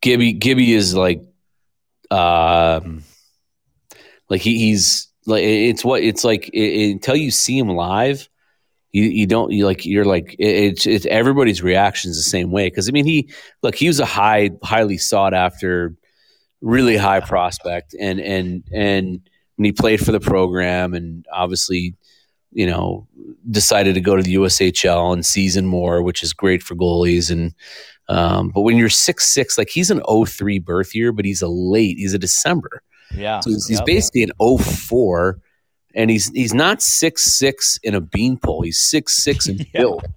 [0.00, 0.32] Gibby.
[0.32, 1.20] Gibby is like,
[2.10, 3.02] um,
[4.30, 8.28] like he, he's like it's what it's like it, until you see him live
[8.92, 12.66] you, you don't you like you're like it's it's everybody's reactions the same way.
[12.66, 13.30] Because i mean he
[13.62, 15.94] look he was a high highly sought after
[16.60, 19.20] really high prospect and and and
[19.56, 21.94] when he played for the program and obviously
[22.52, 23.06] you know
[23.50, 27.54] decided to go to the USHL and season more which is great for goalies and
[28.08, 31.48] um, but when you're six six like he's an 03 birth year but he's a
[31.48, 32.82] late he's a December
[33.14, 33.40] Yeah.
[33.40, 33.86] So he's, he's Yep.
[33.86, 35.38] basically an 04
[35.94, 38.62] and he's he's not six six in a beanpole.
[38.62, 39.64] He's six six in Yeah.
[39.74, 40.04] build.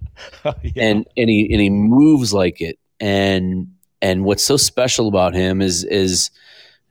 [0.62, 0.70] Yeah.
[0.76, 3.66] and and he and he moves like it and
[4.00, 6.30] and what's so special about him is is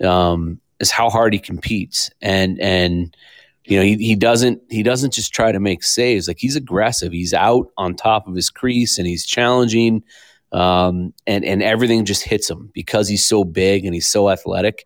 [0.04, 3.16] um is how hard he competes and and
[3.64, 7.14] you know he, he doesn't he doesn't just try to make saves like he's aggressive
[7.14, 10.04] he's out on top of his crease and he's challenging
[10.52, 14.86] um and and everything just hits him because he's so big and he's so athletic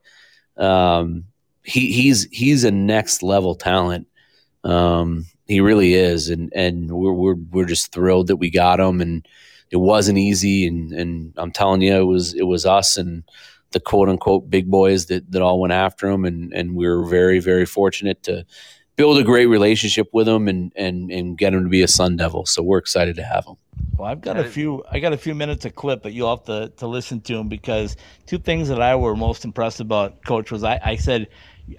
[0.57, 1.25] um
[1.63, 4.07] he he's he's a next level talent.
[4.63, 9.01] Um he really is, and and we're we're we're just thrilled that we got him,
[9.01, 9.27] and
[9.71, 13.23] it wasn't easy, and and I'm telling you, it was it was us and
[13.71, 17.05] the quote unquote big boys that that all went after him, and and we were
[17.05, 18.45] very very fortunate to
[18.97, 22.17] build a great relationship with him and and and get him to be a Sun
[22.17, 22.45] Devil.
[22.45, 23.55] So we're excited to have him.
[23.97, 24.83] Well, I've got a few.
[24.91, 27.47] I got a few minutes of clip, but you'll have to to listen to him
[27.47, 31.27] because two things that I were most impressed about, Coach, was I, I said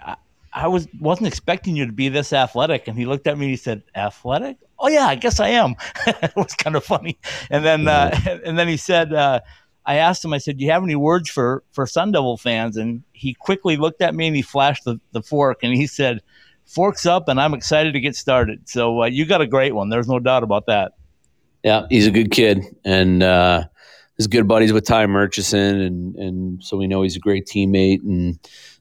[0.02, 0.16] I,
[0.52, 3.50] I was wasn't expecting you to be this athletic, and he looked at me and
[3.50, 4.56] he said, "Athletic?
[4.80, 5.76] Oh yeah, I guess I am."
[6.06, 7.18] it was kind of funny,
[7.50, 8.10] and then uh,
[8.44, 9.12] and then he said.
[9.12, 9.40] Uh,
[9.86, 12.76] I asked him, I said, Do you have any words for, for Sun Devil fans?
[12.76, 16.20] And he quickly looked at me and he flashed the, the fork and he said,
[16.66, 18.68] Forks up, and I'm excited to get started.
[18.68, 19.88] So uh, you got a great one.
[19.88, 20.92] There's no doubt about that.
[21.64, 23.64] Yeah, he's a good kid, and uh,
[24.30, 28.38] good buddies with Ty Murchison, and and so we know he's a great teammate, and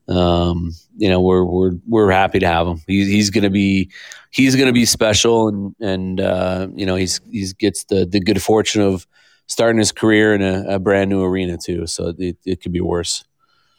[0.07, 2.81] um, you know we're we're we're happy to have him.
[2.87, 3.91] He's he's gonna be
[4.31, 8.41] he's gonna be special, and and uh, you know he's he's gets the the good
[8.41, 9.07] fortune of
[9.47, 11.87] starting his career in a, a brand new arena too.
[11.87, 13.23] So it, it could be worse.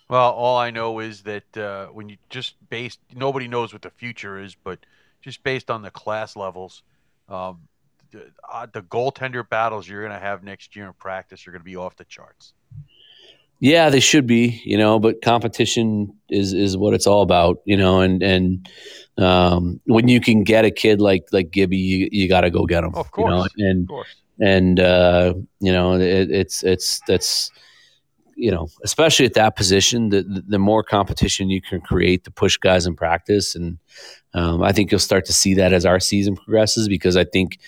[0.08, 3.90] Well, all I know is that uh, when you just based, nobody knows what the
[3.90, 4.78] future is, but
[5.20, 6.82] just based on the class levels,
[7.28, 7.67] um,
[8.52, 11.64] uh, the goaltender battles you're going to have next year in practice are going to
[11.64, 12.54] be off the charts.
[13.60, 17.76] Yeah, they should be, you know, but competition is is what it's all about, you
[17.76, 18.68] know, and and
[19.18, 22.66] um, when you can get a kid like like Gibby, you, you got to go
[22.66, 23.52] get him, Of you know, course.
[23.58, 24.14] and Of course.
[24.40, 27.50] and uh, you know it, it's it's that's
[28.38, 32.56] you know especially at that position the, the more competition you can create to push
[32.56, 33.78] guys in practice and
[34.34, 37.58] um, I think you'll start to see that as our season progresses because I think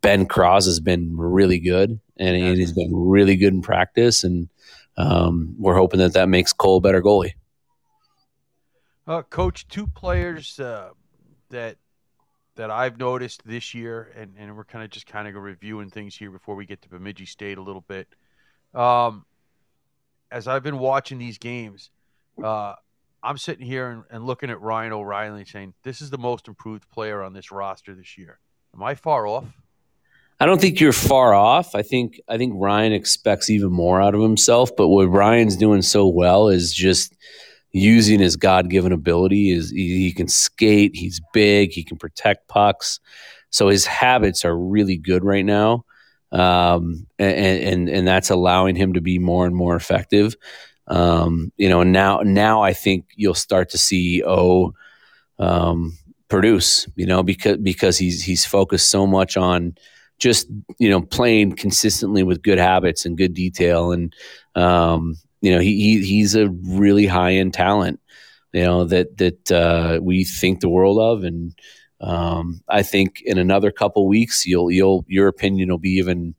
[0.00, 4.48] Ben Kraws has been really good and he- he's been really good in practice and
[4.96, 7.34] um, we're hoping that that makes Cole a better goalie.
[9.06, 10.90] Uh, Coach, two players uh,
[11.50, 11.76] that
[12.56, 16.16] that I've noticed this year, and, and we're kind of just kind of reviewing things
[16.16, 18.08] here before we get to Bemidji State a little bit.
[18.74, 19.26] Um,
[20.30, 21.90] as I've been watching these games,
[22.42, 22.74] uh,
[23.22, 26.88] I'm sitting here and, and looking at Ryan O'Reilly saying, this is the most improved
[26.90, 28.38] player on this roster this year.
[28.74, 29.44] Am I far off?
[30.38, 31.74] I don't think you're far off.
[31.74, 34.70] I think I think Ryan expects even more out of himself.
[34.76, 37.16] But what Ryan's doing so well is just
[37.72, 39.50] using his God given ability.
[39.50, 43.00] Is he, he can skate, he's big, he can protect pucks.
[43.48, 45.86] So his habits are really good right now,
[46.32, 50.36] um, and, and and that's allowing him to be more and more effective.
[50.88, 54.74] Um, you know, now now I think you'll start to see O
[55.38, 55.96] um,
[56.28, 56.86] produce.
[56.96, 59.76] You know, because because he's he's focused so much on
[60.18, 64.14] just you know playing consistently with good habits and good detail and
[64.54, 68.00] um, you know he, he he's a really high end talent
[68.52, 71.54] you know that that uh, we think the world of and
[72.00, 76.34] um, I think in another couple weeks you'll you'll your opinion will be even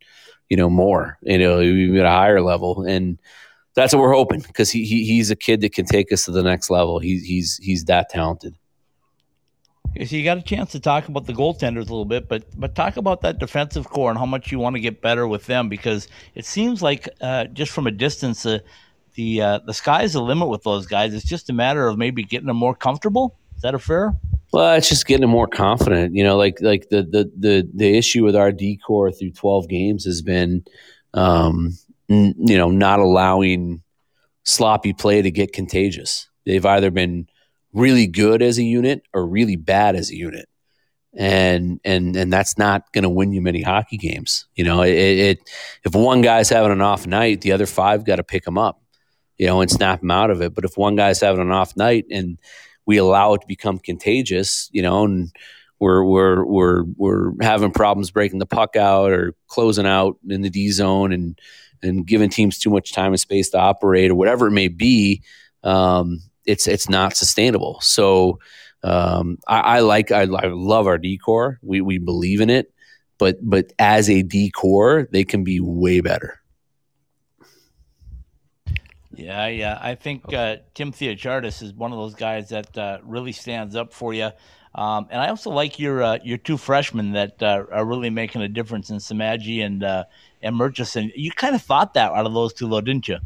[0.50, 3.20] you know more you know even at a higher level and
[3.76, 6.32] that's what we're hoping because he, he he's a kid that can take us to
[6.32, 8.56] the next level he's he's he's that talented
[10.06, 12.76] So you got a chance to talk about the goaltenders a little bit, but but
[12.76, 15.70] talk about that defensive corps and how much you want to get better with them
[15.70, 18.60] because it seems like uh, just from a distance, uh,
[19.16, 21.16] the uh, the sky's the limit with those guys.
[21.16, 23.40] It's just a matter of maybe getting them more comfortable.
[23.58, 24.16] Is that a fair?
[24.54, 26.16] Well, it's just getting more confident.
[26.16, 30.06] You know, like like the the the the issue with our decor through twelve games
[30.06, 30.64] has been,
[31.14, 33.82] um, n- you know, not allowing
[34.44, 36.30] sloppy play to get contagious.
[36.46, 37.28] They've either been
[37.74, 40.48] really good as a unit or really bad as a unit,
[41.16, 44.46] and and and that's not going to win you many hockey games.
[44.56, 45.50] You know, it, it
[45.84, 48.80] if one guy's having an off night, the other five got to pick him up,
[49.40, 50.54] you know, and snap him out of it.
[50.54, 52.38] But if one guy's having an off night and
[52.88, 55.32] we allow it to become contagious, you know, and
[55.80, 60.50] we're we're we're we're having problems breaking the puck out or closing out in the
[60.50, 61.38] D zone and
[61.84, 65.22] and giving teams too much time and space to operate or whatever it may be.
[65.64, 67.80] Um, it's it's not sustainable.
[67.82, 68.40] So
[68.84, 71.60] um, I, I like I, I love our decor.
[71.62, 72.74] We we believe in it,
[73.20, 76.42] but but as a decor, they can be way better.
[79.18, 79.80] Yeah, yeah.
[79.82, 83.92] I think uh, Tim Theocharidis is one of those guys that uh, really stands up
[83.92, 84.30] for you.
[84.76, 88.44] Um, and I also like your uh, your two freshmen that uh, are really making
[88.44, 90.04] a difference in Samaji and uh,
[90.44, 91.12] and Murchison.
[91.16, 93.18] You kind of thought that out of those two, though, didn't you?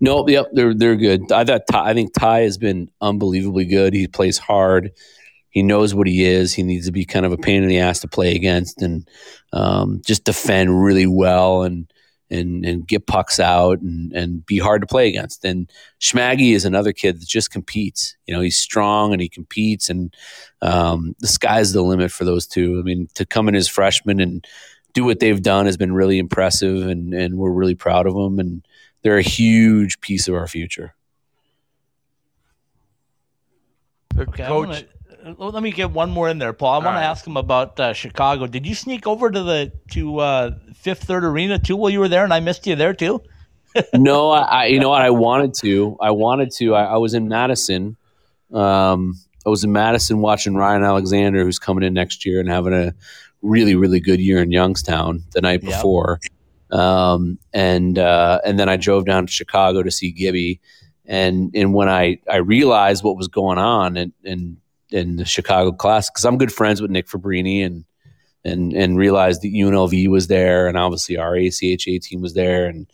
[0.00, 1.30] No, yep, they're they're good.
[1.32, 3.92] I thought Ty, I think Ty has been unbelievably good.
[3.92, 4.92] He plays hard.
[5.50, 6.54] He knows what he is.
[6.54, 9.06] He needs to be kind of a pain in the ass to play against and
[9.52, 11.92] um, just defend really well and
[12.30, 15.44] and and get pucks out and and be hard to play against.
[15.44, 15.70] And
[16.00, 18.16] Schmaggy is another kid that just competes.
[18.26, 20.14] You know, he's strong and he competes, and
[20.62, 22.78] um, the sky's the limit for those two.
[22.78, 24.46] I mean, to come in as freshmen and
[24.92, 28.38] do what they've done has been really impressive, and and we're really proud of them.
[28.38, 28.66] And
[29.02, 30.94] they're a huge piece of our future.
[34.16, 34.84] Okay, Coach,
[35.36, 36.74] let me get one more in there, Paul.
[36.74, 37.00] I want right.
[37.00, 38.46] to ask him about uh, Chicago.
[38.46, 42.08] Did you sneak over to the to uh, Fifth Third Arena too while you were
[42.08, 43.22] there, and I missed you there too?
[43.94, 45.02] no, I, you know what?
[45.02, 45.96] I wanted to.
[46.00, 46.74] I wanted to.
[46.74, 47.96] I, I was in Madison.
[48.52, 49.14] Um,
[49.44, 52.94] I was in Madison watching Ryan Alexander, who's coming in next year and having a
[53.42, 55.72] really, really good year in Youngstown the night yep.
[55.72, 56.20] before.
[56.70, 60.60] Um, and uh, and then I drove down to Chicago to see Gibby.
[61.06, 64.58] And and when I, I realized what was going on and, and
[64.90, 67.84] in the Chicago class because I'm good friends with Nick Fabrini and
[68.44, 72.86] and and realized that UNLV was there and obviously our ACHA team was there and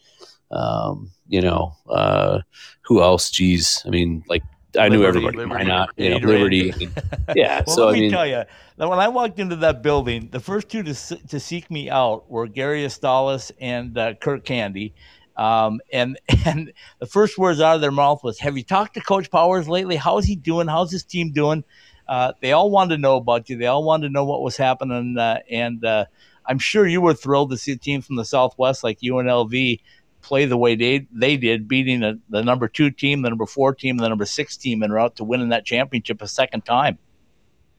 [0.51, 2.40] um, you know uh,
[2.82, 3.30] who else?
[3.30, 4.42] Geez, I mean like
[4.76, 5.36] I Liberty, knew everybody.
[5.36, 5.64] Liberty.
[5.64, 5.90] Why not?
[5.97, 6.74] You know, Liberty.
[7.36, 7.62] yeah.
[7.66, 8.42] well, so let I me tell you,
[8.76, 10.95] when I walked into that building, the first two to
[11.28, 14.95] to seek me out were Gary Astalis and uh, Kirk Candy.
[15.36, 19.01] Um, and and the first words out of their mouth was, "Have you talked to
[19.01, 19.97] Coach Powers lately?
[19.97, 20.68] How's he doing?
[20.68, 21.64] How's his team doing?"
[22.07, 23.57] Uh, they all wanted to know about you.
[23.57, 26.07] They all wanted to know what was happening, uh, and uh,
[26.46, 29.80] I'm sure you were thrilled to see a team from the Southwest like UNLV
[30.24, 33.74] play the way they they did, beating the, the number two team, the number four
[33.74, 36.98] team, the number six team, and route to winning that championship a second time.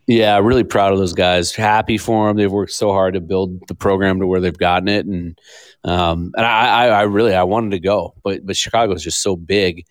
[0.07, 1.55] Yeah, really proud of those guys.
[1.55, 2.37] Happy for them.
[2.37, 5.37] They've worked so hard to build the program to where they've gotten it, and
[5.83, 9.35] um, and I, I, really I wanted to go, but but Chicago is just so
[9.35, 9.85] big.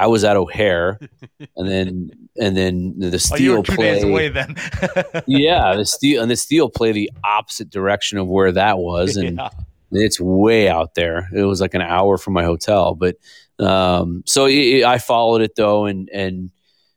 [0.00, 0.98] I was at O'Hare,
[1.56, 4.00] and then and then the steel oh, play.
[4.00, 4.56] away then.
[5.26, 9.36] yeah, the steel and the steel play the opposite direction of where that was, and
[9.36, 9.50] yeah.
[9.92, 11.28] it's way out there.
[11.34, 13.16] It was like an hour from my hotel, but
[13.58, 16.50] um, so it, I followed it though, and and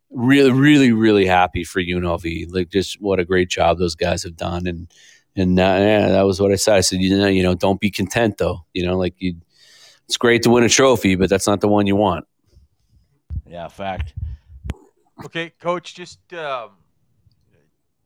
[0.09, 2.53] really, really, really happy for UNLV.
[2.53, 4.67] Like, just what a great job those guys have done.
[4.67, 4.87] And
[5.35, 6.75] and uh, yeah, that was what I said.
[6.75, 8.65] I said, you know, you know, don't be content though.
[8.73, 9.35] You know, like you,
[10.05, 12.25] it's great to win a trophy, but that's not the one you want.
[13.47, 14.13] Yeah, fact.
[15.25, 15.95] Okay, coach.
[15.95, 16.71] Just um,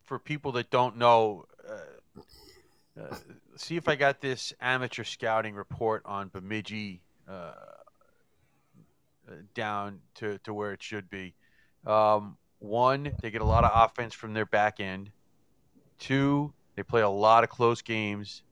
[0.04, 1.46] for people that don't know.
[1.68, 2.22] Uh,
[3.02, 3.16] uh,
[3.56, 7.54] see if I got this amateur scouting report on Bemidji uh, uh
[9.54, 11.36] down to, to where it should be.
[11.86, 15.12] Um, one, they get a lot of offense from their back end.
[16.00, 18.44] Two, they play a lot of close games.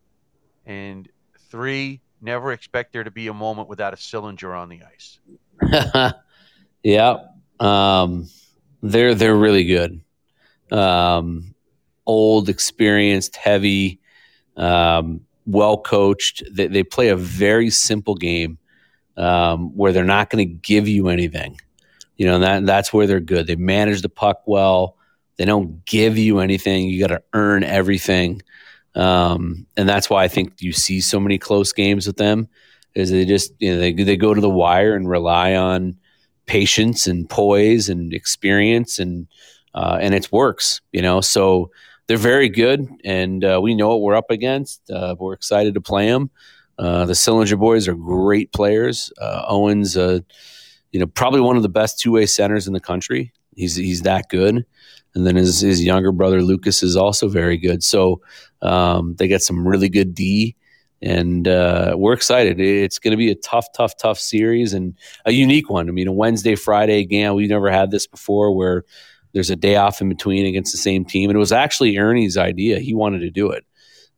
[0.65, 1.07] And
[1.49, 5.19] three, never expect there to be a moment without a Sillinger on the ice.
[6.85, 7.17] yeah.
[7.59, 8.29] Um,
[8.83, 10.01] they're they're really good.
[10.71, 11.55] Um,
[12.05, 13.99] old, experienced, heavy,
[14.55, 16.43] um, well coached.
[16.51, 18.59] They, they play a very simple game
[19.17, 21.59] um, where they're not going to give you anything.
[22.17, 23.47] You know, that that's where they're good.
[23.47, 24.95] They manage the puck well.
[25.37, 26.87] They don't give you anything.
[26.87, 28.43] You got to earn everything,
[28.93, 32.47] um, and that's why I think you see so many close games with them.
[32.93, 35.97] Is they just you know they they go to the wire and rely on
[36.45, 39.27] patience and poise and experience and
[39.73, 40.81] uh, and it works.
[40.91, 41.71] You know, so
[42.07, 44.89] they're very good, and uh, we know what we're up against.
[44.89, 46.29] Uh, we're excited to play them.
[46.77, 49.11] Uh, the Sillinger boys are great players.
[49.19, 50.19] Uh, Owens uh,
[50.95, 53.33] you know, probably one of the best two way centers in the country.
[53.53, 54.65] He's he's that good.
[55.13, 57.83] And then his his younger brother Lucas is also very good.
[57.83, 58.21] So
[58.61, 60.55] um, they got some really good D,
[61.01, 62.59] and uh, we're excited.
[62.59, 65.87] It's going to be a tough, tough, tough series and a unique one.
[65.87, 67.35] I mean, a Wednesday Friday game.
[67.35, 68.83] We've never had this before where
[69.33, 71.29] there's a day off in between against the same team.
[71.29, 72.79] And it was actually Ernie's idea.
[72.79, 73.65] He wanted to do it,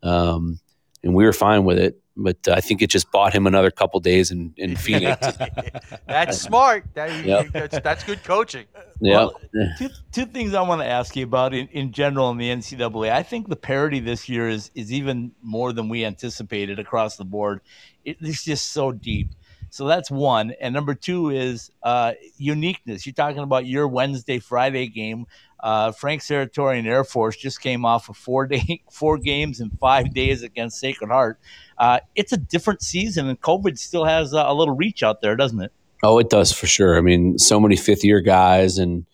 [0.04, 0.60] um,
[1.04, 3.99] and we were fine with it but I think it just bought him another couple
[3.99, 5.26] days in, in Phoenix.
[6.07, 6.86] that's smart.
[6.95, 7.47] That, yep.
[7.51, 8.65] that's, that's good coaching.
[8.99, 9.15] Yeah.
[9.15, 9.39] Well,
[9.78, 13.11] two, two things I want to ask you about in, in general in the NCAA.
[13.11, 17.26] I think the parity this year is is even more than we anticipated across the
[17.26, 17.61] board.
[18.03, 19.30] It, it's just so deep.
[19.70, 20.53] So that's one.
[20.61, 23.05] And number two is uh, uniqueness.
[23.05, 25.28] You're talking about your Wednesday, Friday game.
[25.60, 29.70] Uh, Frank Serratore and Air Force just came off of four day, four games in
[29.72, 31.39] five days against Sacred Heart.
[31.78, 35.62] Uh, it's a different season, and COVID still has a little reach out there, doesn't
[35.62, 35.72] it?
[36.03, 36.97] Oh, it does for sure.
[36.97, 39.05] I mean, so many fifth year guys and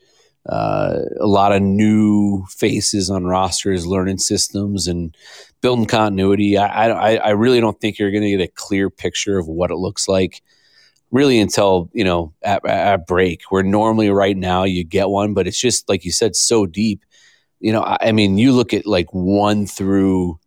[0.47, 5.15] uh, a lot of new faces on rosters, learning systems and
[5.61, 6.57] building continuity.
[6.57, 9.71] I, I, I really don't think you're going to get a clear picture of what
[9.71, 10.41] it looks like
[11.13, 13.43] really until you know at, at break.
[13.49, 17.05] Where normally right now you get one, but it's just like you said, so deep.
[17.61, 20.39] You know, I, I mean, you look at like one through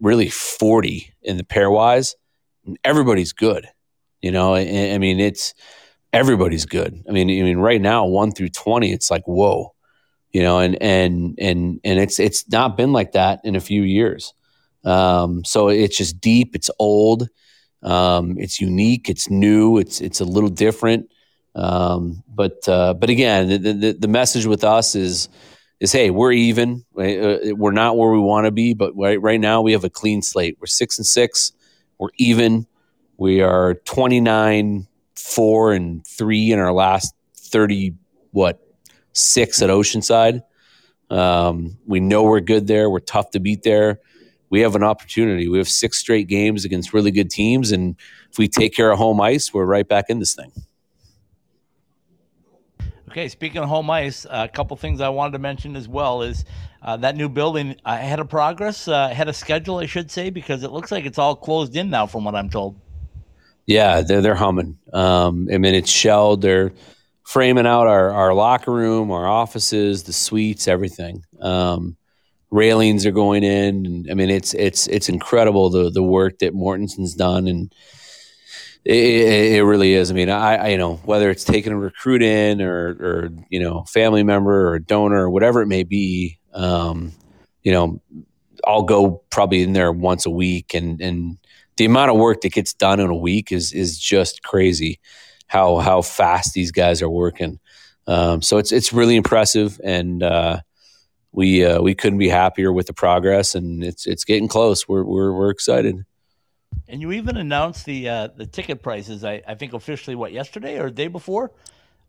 [0.00, 2.14] really forty in the pairwise,
[2.82, 3.68] everybody's good.
[4.20, 5.54] You know, I, I mean, it's
[6.12, 7.04] everybody's good.
[7.08, 9.74] I mean, I mean, right now, one through twenty, it's like whoa,
[10.32, 13.82] you know, and and and and it's it's not been like that in a few
[13.82, 14.32] years.
[14.84, 16.56] Um, so it's just deep.
[16.56, 17.28] It's old.
[17.86, 19.08] Um, it's unique.
[19.08, 19.78] It's new.
[19.78, 21.08] It's it's a little different.
[21.54, 25.28] Um, but uh, but again, the, the, the message with us is
[25.78, 26.84] is hey, we're even.
[26.98, 29.90] Uh, we're not where we want to be, but right right now we have a
[29.90, 30.58] clean slate.
[30.60, 31.52] We're six and six.
[31.98, 32.66] We're even.
[33.16, 37.94] We are twenty nine four and three in our last thirty
[38.32, 38.60] what
[39.12, 40.42] six at Oceanside.
[41.08, 42.90] Um, we know we're good there.
[42.90, 44.00] We're tough to beat there
[44.50, 45.48] we have an opportunity.
[45.48, 47.96] We have six straight games against really good teams, and
[48.30, 50.52] if we take care of home ice, we're right back in this thing.
[53.10, 56.44] Okay, speaking of home ice, a couple things I wanted to mention as well is
[56.82, 60.62] uh, that new building ahead of progress, uh, ahead of schedule, I should say, because
[60.62, 62.78] it looks like it's all closed in now, from what I'm told.
[63.64, 64.78] Yeah, they're they're humming.
[64.92, 66.42] Um, I mean, it's shelled.
[66.42, 66.72] They're
[67.24, 71.24] framing out our our locker room, our offices, the suites, everything.
[71.40, 71.96] Um,
[72.50, 73.86] railings are going in.
[73.86, 77.72] And, I mean, it's it's it's incredible the the work that Mortenson's done, and
[78.84, 80.10] it, it really is.
[80.10, 83.60] I mean, I, I, you know whether it's taking a recruit in or or you
[83.60, 87.12] know family member or donor or whatever it may be, um,
[87.62, 88.00] you know,
[88.66, 91.38] I'll go probably in there once a week, and and
[91.76, 95.00] the amount of work that gets done in a week is is just crazy.
[95.48, 97.60] How how fast these guys are working.
[98.06, 100.60] Um, so it's it's really impressive, and uh,
[101.36, 104.88] we uh, we couldn't be happier with the progress, and it's it's getting close.
[104.88, 106.04] We're we're we're excited.
[106.88, 109.22] And you even announced the uh, the ticket prices.
[109.22, 111.52] I, I think officially what yesterday or the day before.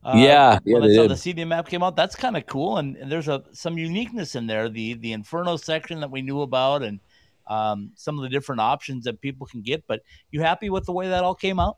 [0.04, 2.96] Uh, yeah, when yeah, saw the CD map came out, that's kind of cool, and,
[2.96, 4.70] and, there's a some uniqueness in there.
[4.70, 7.02] The the Inferno section that we knew about, and
[7.48, 9.84] um, some of the different options that people can get.
[9.88, 11.78] But you happy with the way that all came out?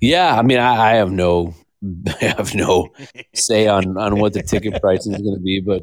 [0.00, 1.52] Yeah, I mean, I, I have no
[2.06, 2.90] I have no
[3.34, 5.82] say on on what the ticket price is going to be, but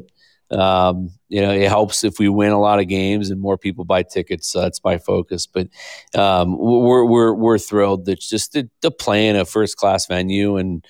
[0.52, 3.84] um, you know, it helps if we win a lot of games and more people
[3.84, 4.52] buy tickets.
[4.52, 5.46] that's my focus.
[5.46, 5.68] But
[6.14, 10.56] um, we're we're we're thrilled that just to, to play in a first class venue
[10.56, 10.84] and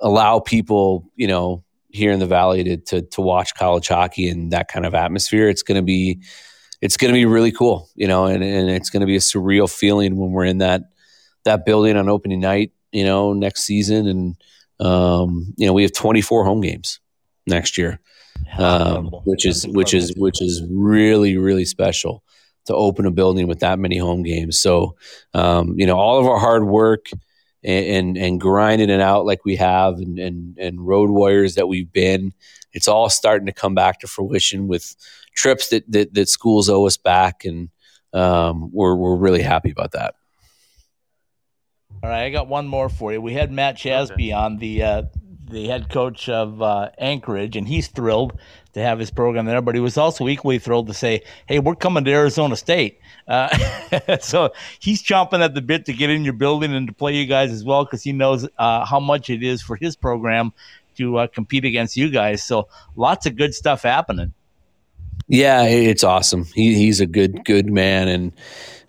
[0.00, 4.50] allow people, you know, here in the valley to, to to watch college hockey in
[4.50, 5.48] that kind of atmosphere.
[5.48, 6.20] It's going to be
[6.82, 9.20] it's going to be really cool, you know, and, and it's going to be a
[9.20, 10.82] surreal feeling when we're in that
[11.44, 14.36] that building on opening night, you know, next season, and
[14.80, 17.00] um, you know, we have 24 home games
[17.46, 17.98] next year
[18.58, 22.22] um, which is which is which is really really special
[22.66, 24.60] to open a building with that many home games.
[24.60, 24.96] So
[25.34, 27.06] um, you know all of our hard work
[27.64, 31.66] and, and, and grinding it out like we have and, and and road warriors that
[31.66, 32.32] we've been,
[32.72, 34.94] it's all starting to come back to fruition with
[35.34, 37.70] trips that that, that schools owe us back, and
[38.12, 40.14] um, we're we're really happy about that.
[42.02, 43.20] All right, I got one more for you.
[43.20, 44.32] We had Matt Shasby okay.
[44.32, 45.02] on the uh,
[45.48, 48.38] the head coach of uh, Anchorage, and he's thrilled
[48.74, 49.62] to have his program there.
[49.62, 53.48] But he was also equally thrilled to say, "Hey, we're coming to Arizona State." Uh,
[54.20, 57.26] so he's chomping at the bit to get in your building and to play you
[57.26, 60.52] guys as well because he knows uh, how much it is for his program
[60.96, 62.42] to uh, compete against you guys.
[62.42, 64.32] So lots of good stuff happening.
[65.28, 66.44] Yeah, it's awesome.
[66.54, 68.32] He, he's a good good man, and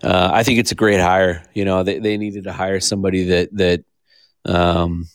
[0.02, 1.44] uh, I think it's a great hire.
[1.52, 3.84] You know, they they needed to hire somebody that that
[4.46, 5.08] um,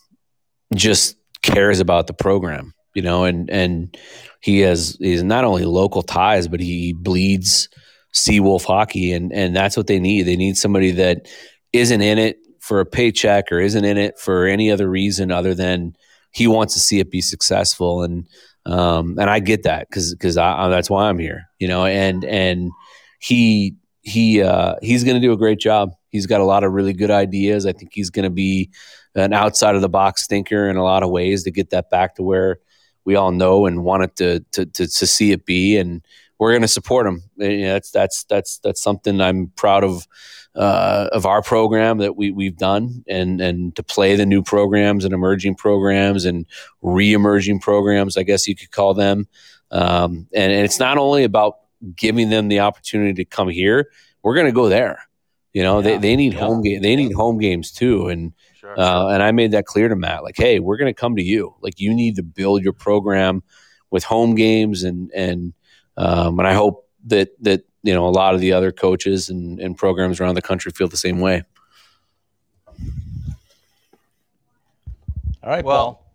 [0.76, 3.96] just cares about the program, you know, and and
[4.42, 7.70] he has he's not only local ties, but he bleeds
[8.14, 10.24] Seawolf hockey, and and that's what they need.
[10.24, 11.28] They need somebody that
[11.74, 15.54] isn't in it for a paycheck or isn't in it for any other reason other
[15.54, 15.96] than
[16.32, 18.28] he wants to see it be successful, and
[18.66, 22.72] um, and I get that because because that's why I'm here, you know, and and
[23.20, 25.92] he he uh, he's going to do a great job.
[26.10, 27.66] He's got a lot of really good ideas.
[27.66, 28.72] I think he's going to be
[29.16, 32.16] an outside of the box thinker in a lot of ways to get that back
[32.16, 32.60] to where
[33.06, 36.02] we all know and want it to to to, to see it be and
[36.38, 37.24] we're going to support him.
[37.38, 40.08] You know, that's that's that's that's something I'm proud of
[40.56, 45.06] uh, of our program that we we've done, and and to play the new programs
[45.06, 46.46] and emerging programs and
[46.82, 49.28] re-emerging programs, I guess you could call them.
[49.72, 51.60] Um, and, and it's not only about
[51.96, 53.90] giving them the opportunity to come here.
[54.24, 55.02] We're going to go there.
[55.54, 56.40] You know, yeah, they, they need yeah.
[56.40, 56.82] home game.
[56.82, 58.34] They need home games too, and
[58.66, 58.80] Sure.
[58.80, 61.22] Uh, and I made that clear to Matt, like, hey, we're going to come to
[61.24, 61.54] you.
[61.62, 63.44] Like, you need to build your program
[63.92, 65.54] with home games, and and
[65.98, 69.60] um, and I hope that that you know a lot of the other coaches and,
[69.60, 71.44] and programs around the country feel the same way.
[75.44, 76.06] All right, Well, Paul.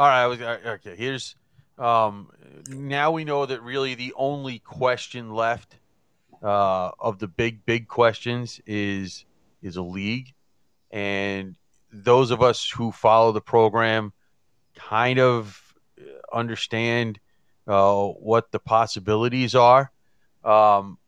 [0.00, 0.22] all right.
[0.22, 0.96] I was okay.
[0.96, 1.36] Here's
[1.78, 2.28] um,
[2.68, 5.76] now we know that really the only question left
[6.42, 9.24] uh, of the big big questions is
[9.62, 10.34] is a league,
[10.90, 11.56] and
[11.92, 14.12] those of us who follow the program
[14.74, 15.74] kind of
[16.32, 17.18] understand
[17.66, 19.90] uh, what the possibilities are.
[20.44, 20.98] Um,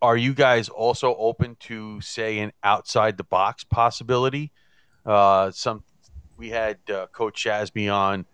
[0.00, 4.52] are- you guys also open to say an outside the box possibility?
[5.04, 5.82] Uh, some
[6.36, 8.24] we had uh, Coach Shasby on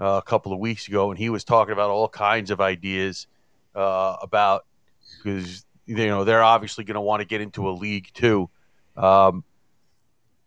[0.00, 3.26] uh, a couple of weeks ago, and he was talking about all kinds of ideas
[3.74, 4.66] uh, about
[5.22, 8.50] because you know they're obviously going to want to get into a league too.
[8.96, 9.44] Um,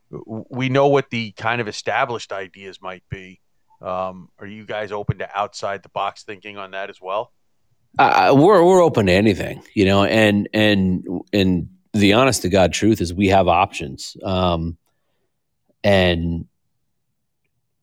[0.10, 3.41] we know what the kind of established ideas might be.
[3.82, 7.32] Um, are you guys open to outside the box thinking on that as well?
[7.99, 12.74] uh, we're we're open to anything, you know, and and and the honest to God
[12.74, 14.16] truth is we have options.
[14.24, 14.78] Um,
[15.84, 16.45] and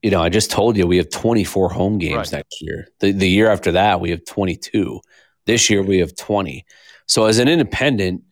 [0.01, 2.33] you know, I just told you we have 24 home games Right.
[2.33, 2.87] next year.
[2.99, 5.01] The the year after that we have 22.
[5.45, 6.65] This year we have 20.
[7.07, 8.23] So as an independent,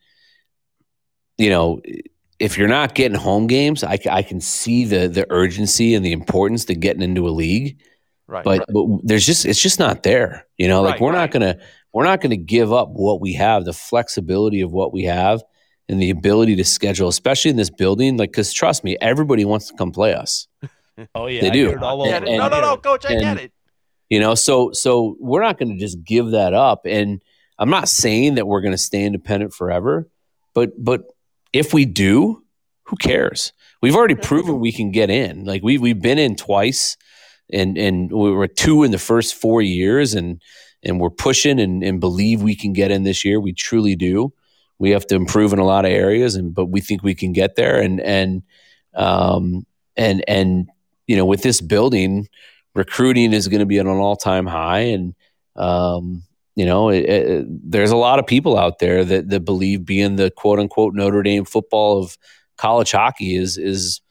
[1.38, 1.82] you know,
[2.44, 6.12] if you're not getting home games, I, I can see the the urgency and the
[6.12, 7.80] importance to getting into a league.
[8.28, 8.44] Right.
[8.44, 10.82] but, but there's just it's just not there you know?
[10.82, 11.58] Like Right, we're not gonna
[11.94, 15.44] we're not gonna give up what we have the flexibility of what we have
[15.90, 19.68] and the ability to schedule especially in this building like because trust me everybody wants
[19.68, 20.48] to come play us.
[21.16, 21.68] Oh yeah, they do.
[21.70, 23.52] hear it all Yeah, and- no, no, no, Coach, I get it.
[24.10, 26.82] you know so so we're not gonna just give that up.
[26.86, 27.22] And
[27.60, 30.08] i'm not saying that we're gonna stay independent forever
[30.54, 31.02] but but
[31.54, 32.44] if we do
[32.86, 33.54] who cares?
[33.82, 35.46] We've already proven we can get in.
[35.46, 36.98] Like we, we've been in twice
[37.52, 40.42] and and we were two in the first four years and
[40.84, 43.40] and we're pushing and, and believe we can get in this year.
[43.40, 44.34] We truly do.
[44.80, 47.34] We have to improve in a lot of areas and but we think we can
[47.34, 47.82] get there.
[47.82, 48.44] And and
[48.96, 50.70] um and and
[51.08, 52.28] you know with this building
[52.76, 55.14] recruiting is going to be at an all-time high and
[55.56, 56.24] um
[56.56, 60.16] you know it, it, there's a lot of people out there that that believe being
[60.16, 62.18] the quote unquote Notre Dame football of
[62.58, 64.02] college hockey is is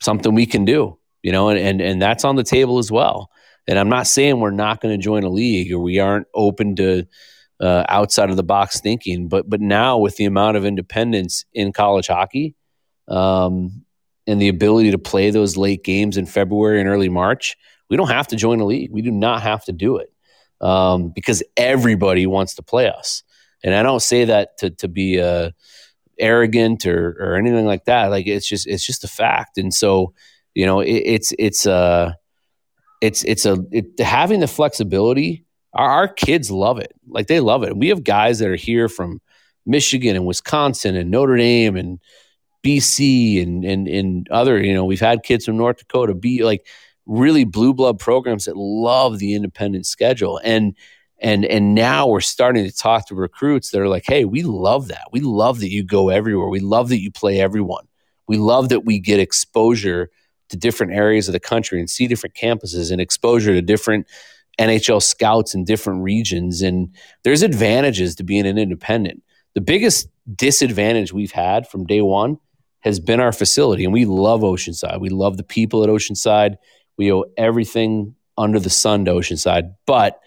[0.00, 3.30] something we can do you know and and, and that's on the table as well.
[3.66, 6.74] And i'm not saying we're not going to join a league or we aren't open
[6.76, 7.06] to
[7.60, 11.72] uh, outside of the box thinking but but now with the amount of independence in
[11.72, 12.54] college hockey
[13.08, 13.84] um,
[14.26, 17.56] and the ability to play those late games in february and early march
[17.88, 18.90] we don't have to join a league.
[18.92, 20.12] We do not have to do it
[20.60, 23.22] um, because everybody wants to play us.
[23.64, 25.50] And i don't say that to, to be uh,
[26.18, 28.06] arrogant or, or anything like that.
[28.06, 29.58] Like it's just it's just a fact.
[29.58, 30.14] And so
[30.54, 32.12] you know it, it's it's uh
[33.00, 35.44] it's it's a it, having the flexibility
[35.74, 36.92] our, our kids love it.
[37.06, 37.76] Like they love it.
[37.76, 39.20] We have guys that are here from
[39.68, 42.00] michigan and wisconsin and notre dame and
[42.64, 46.66] bc and and, and other you know we've had kids from north dakota be like
[47.08, 50.76] really blue blood programs that love the independent schedule and
[51.20, 54.88] and and now we're starting to talk to recruits that are like hey we love
[54.88, 57.88] that we love that you go everywhere we love that you play everyone
[58.28, 60.10] we love that we get exposure
[60.50, 64.06] to different areas of the country and see different campuses and exposure to different
[64.58, 66.62] NHL scouts in different regions.
[66.62, 69.22] And there's advantages to being an independent.
[69.54, 72.38] The biggest disadvantage we've had from day one
[72.80, 73.84] has been our facility.
[73.84, 75.00] And we love Oceanside.
[75.00, 76.56] We love the people at Oceanside.
[76.98, 79.74] We owe everything under the sun to Oceanside.
[79.86, 80.20] But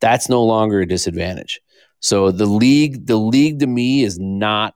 [0.00, 1.60] that's no longer a disadvantage.
[2.00, 4.74] So the league, the league to me is not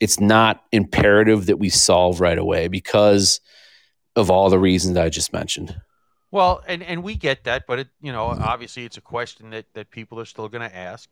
[0.00, 3.40] it's not imperative that we solve right away because
[4.16, 5.78] of all the reasons I just mentioned.
[6.30, 9.66] Well, and and we get that, but it you know obviously it's a question that
[9.74, 11.08] that people are still going to ask,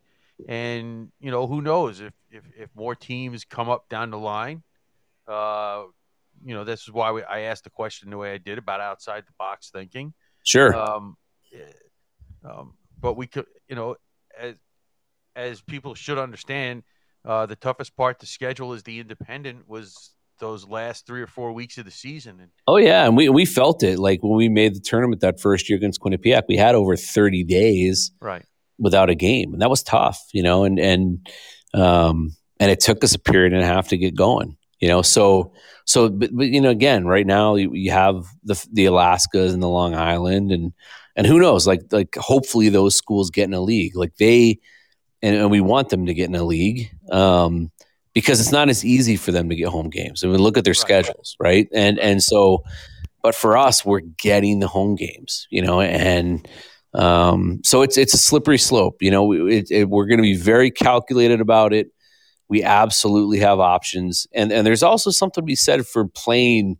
[0.48, 4.62] and you know who knows if if if more teams come up down the line,
[5.26, 5.84] uh,
[6.44, 8.80] you know this is why we, I asked the question the way I did about
[8.80, 10.14] outside the box thinking.
[10.44, 10.74] Sure.
[10.74, 11.16] Um,
[11.52, 11.58] eh,
[12.44, 13.96] um, but we could, you know,
[14.38, 14.54] as
[15.36, 16.82] as people should understand,
[17.24, 21.52] uh, the toughest part to schedule is the independent was those last three or four
[21.52, 23.98] weeks of the season, oh yeah, and we we felt it.
[23.98, 27.44] Like when we made the tournament that first year against Quinnipiac, we had over 30
[27.44, 28.44] days right,
[28.78, 31.28] without a game, and that was tough, you know, and and
[31.74, 35.02] um and it took us a period and a half to get going, you know,
[35.02, 35.52] so
[35.84, 39.62] so but, but you know again, right now you, you have the the Alaskas and
[39.62, 40.72] the Long Island and
[41.16, 44.58] and who knows, like like hopefully those schools get in a league, like they
[45.22, 46.90] and, and we want them to get in a league.
[47.10, 47.70] Um,
[48.14, 50.24] because it's not as easy for them to get home games.
[50.24, 50.76] I mean, look at their Right.
[50.76, 51.68] schedules, right?
[51.72, 52.64] And and so,
[53.22, 56.48] but for us, we're getting the home games, you know, and
[56.94, 58.96] um, so it's it's a slippery slope.
[59.02, 61.88] You know, it, it, we're going to be very calculated about it.
[62.48, 66.78] We absolutely have options, and and there's also something to be said for playing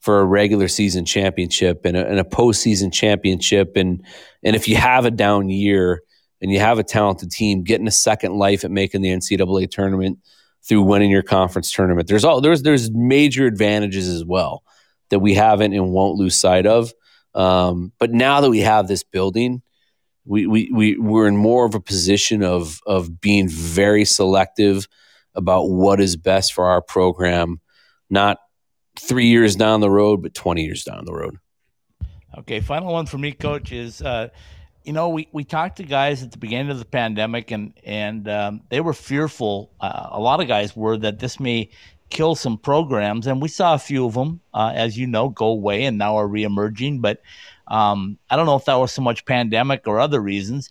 [0.00, 4.04] for a regular season championship and a, and a postseason championship, and
[4.42, 6.02] and if you have a down year
[6.40, 10.18] and you have a talented team, getting a second life at making the NCAA tournament
[10.62, 12.08] through winning your conference tournament.
[12.08, 14.62] There's all there's there's major advantages as well
[15.10, 16.92] that we haven't and won't lose sight of.
[17.34, 19.62] Um, but now that we have this building,
[20.28, 24.86] we, we we we're in more of a position of of being very selective
[25.34, 27.60] about what is best for our program,
[28.10, 28.38] not
[28.98, 31.38] three years down the road, but twenty years down the road.
[32.36, 34.28] Okay, final one for me, coach, is uh,
[34.84, 38.28] you know, we, we talked to guys at the beginning of the pandemic and and
[38.28, 39.72] um, they were fearful.
[39.80, 41.70] Uh, a lot of guys were that this may
[42.10, 45.46] kill some programs, and we saw a few of them, uh, as you know, go
[45.46, 47.02] away and now are reemerging.
[47.02, 47.22] But
[47.68, 50.70] um, I don't know if that was so much pandemic or other reasons.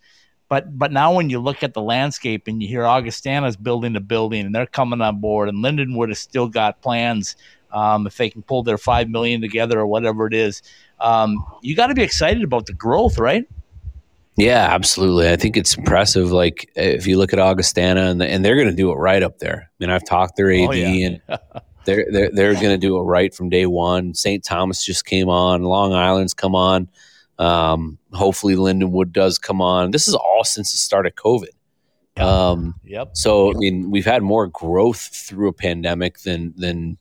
[0.50, 4.00] But but now when you look at the landscape and you hear Augustana's building a
[4.00, 7.36] building and they're coming on board, and Lindenwood has still got plans
[7.74, 10.62] um, if they can pull their five million together or whatever it is.
[11.02, 13.46] Um, you got to be excited about the growth, right?
[14.38, 15.30] Yeah, absolutely.
[15.30, 16.32] I think it's impressive.
[16.32, 19.40] Like if you look at Augustana, and, and they're going to do it right up
[19.40, 19.70] there.
[19.70, 20.88] I mean, I've talked to their AD, Oh, yeah.
[21.08, 21.22] and
[21.88, 24.14] they're they're they're going to do it right from day one.
[24.14, 24.44] St.
[24.44, 25.64] Thomas just came on.
[25.64, 26.88] Long Island's come on.
[27.40, 29.92] Um, hopefully, Lindenwood does come on.
[29.92, 31.50] This is all since the start of COVID.
[32.18, 33.10] Um, Yep.
[33.14, 36.98] so I mean, we've had more growth through a pandemic than than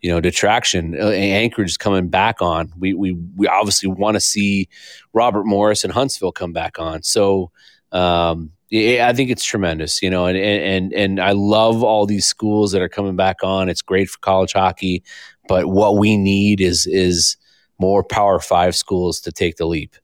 [0.00, 1.00] you know detraction.
[1.00, 2.72] Uh, Anchorage is coming back on.
[2.78, 4.68] We we we obviously want to see
[5.12, 7.02] Robert Morris and Huntsville come back on.
[7.02, 7.50] So
[7.92, 10.02] um, I think it's tremendous.
[10.02, 13.68] You know, and and and I love all these schools that are coming back on.
[13.68, 15.02] It's great for college hockey,
[15.48, 17.36] but what we need is is
[17.78, 19.94] more Power Five schools to take the leap.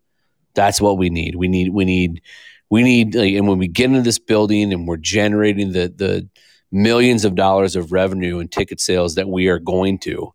[0.55, 1.37] That's what we need.
[1.37, 2.23] We need we need
[2.71, 6.29] we need and when we get into this building and we're generating the the
[6.71, 10.33] millions of dollars of revenue and ticket sales that we are going to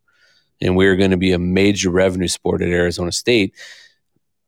[0.62, 3.56] and we're going to be a major revenue sport at Arizona State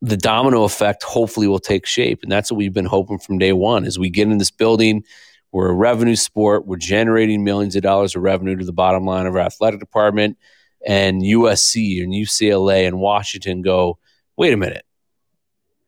[0.02, 2.24] the domino effect hopefully will take shape.
[2.24, 5.04] And that's what we've been hoping from day 1 as we get in this building
[5.52, 9.26] we're a revenue sport we're generating millions of dollars of revenue to the bottom line
[9.26, 10.38] of our athletic department
[10.86, 13.97] and USC and UCLA and Washington go
[14.38, 14.86] wait a minute.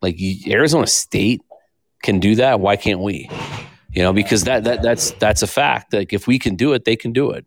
[0.02, 1.42] Like Arizona State
[2.02, 2.60] can do that?
[2.60, 3.30] Why can't we?
[3.94, 5.94] You know because that, that that's that's a fact.
[5.94, 7.46] Like if we can do it they can do it.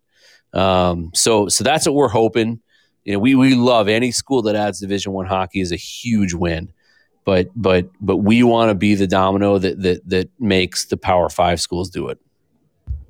[0.53, 2.61] Um, so so that's what we're hoping
[3.05, 6.33] you know we, we love any school that adds division one hockey is a huge
[6.33, 6.71] win
[7.23, 11.29] but but but we want to be the domino that that that makes the power
[11.29, 12.19] five schools do it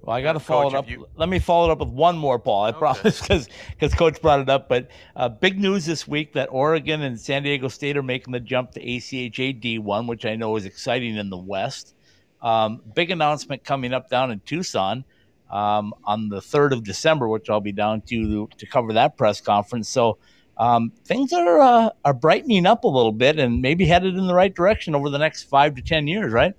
[0.02, 0.90] Well, I got to follow Coach, it up.
[0.90, 2.66] you- Let me follow it up with one more, Paul.
[2.66, 2.78] I Okay.
[2.78, 4.70] promise, because because Coach brought it up.
[4.70, 8.40] But uh, big news this week that Oregon and San Diego State are making the
[8.40, 11.96] jump to ACHA D1, which I know is exciting in the West.
[12.44, 15.06] Um, big announcement coming up down in Tucson
[15.50, 19.42] um, on the third of December, which I'll be down to to cover that press
[19.42, 19.90] conference.
[19.90, 20.18] So
[20.58, 24.34] um, things are uh, are brightening up a little bit and maybe headed in the
[24.34, 26.54] right direction over the next five to ten years, right?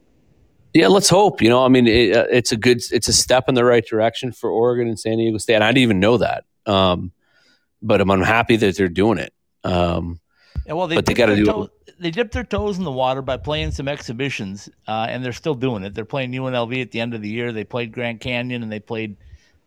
[0.76, 3.48] yeah let's hope you know i mean it, uh, it's a good it's a step
[3.48, 6.18] in the right direction for oregon and san diego state and i didn't even know
[6.18, 7.12] that um,
[7.80, 9.32] but I'm, I'm happy that they're doing it
[9.64, 10.20] um,
[10.66, 13.22] Yeah, well, they But they gotta do toe- They dipped their toes in the water
[13.22, 15.94] by playing some exhibitions, uh, and they're still doing it.
[15.94, 17.52] They're playing UNLV at the end of the year.
[17.52, 19.16] They played Grand Canyon, and they played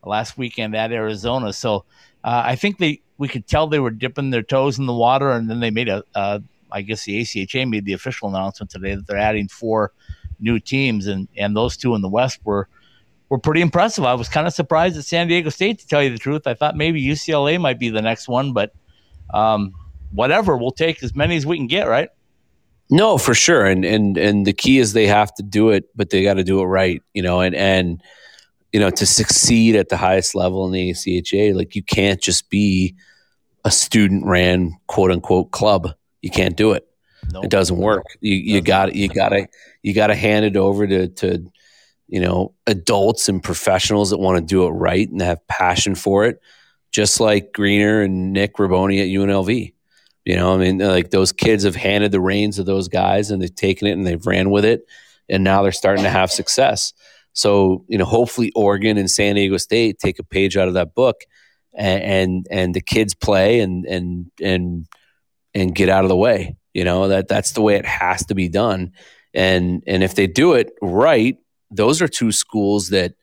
[0.04, 1.52] last weekend at Arizona.
[1.52, 1.84] So
[2.22, 5.30] uh, I think they we could tell they were dipping their toes in the water,
[5.30, 6.04] and then they made a.
[6.14, 6.40] Uh,
[6.72, 9.92] I guess the ACHA made the official announcement today that they're adding four
[10.38, 12.68] new teams, and and those two in the West were
[13.28, 14.04] were pretty impressive.
[14.04, 16.46] I was kind of surprised at San Diego State, to tell you the truth.
[16.46, 18.72] I thought maybe UCLA might be the next one, but
[19.32, 19.72] um,
[20.12, 22.08] whatever, we'll take as many as we can get, right?
[22.90, 23.64] No, for sure.
[23.64, 26.44] And and and the key is they have to do it, but they got to
[26.44, 28.02] do it right, you know, and and
[28.72, 32.50] you know, to succeed at the highest level in the ACHA, like you can't just
[32.50, 32.94] be
[33.64, 35.92] a student ran quote unquote club.
[36.22, 36.86] You can't do it.
[37.32, 38.04] No, It doesn't work.
[38.20, 39.46] You you got you got to
[39.82, 41.44] you got to hand it over to to
[42.08, 46.24] you know adults and professionals that want to do it right and have passion for
[46.24, 46.40] it,
[46.90, 49.74] just like Greener and Nick Raboni at UNLV.
[50.24, 53.40] You know, I mean, like those kids have handed the reins to those guys and
[53.40, 54.84] they've taken it and they've ran with it,
[55.28, 56.92] and now they're starting to have success.
[57.32, 60.94] So you know, hopefully Oregon and San Diego State take a page out of that
[60.94, 61.22] book,
[61.74, 64.86] and and, and the kids play and and and
[65.54, 66.56] and get out of the way.
[66.74, 68.92] You know that that's the way it has to be done,
[69.32, 71.38] and and if they do it right,
[71.70, 73.14] those are two schools that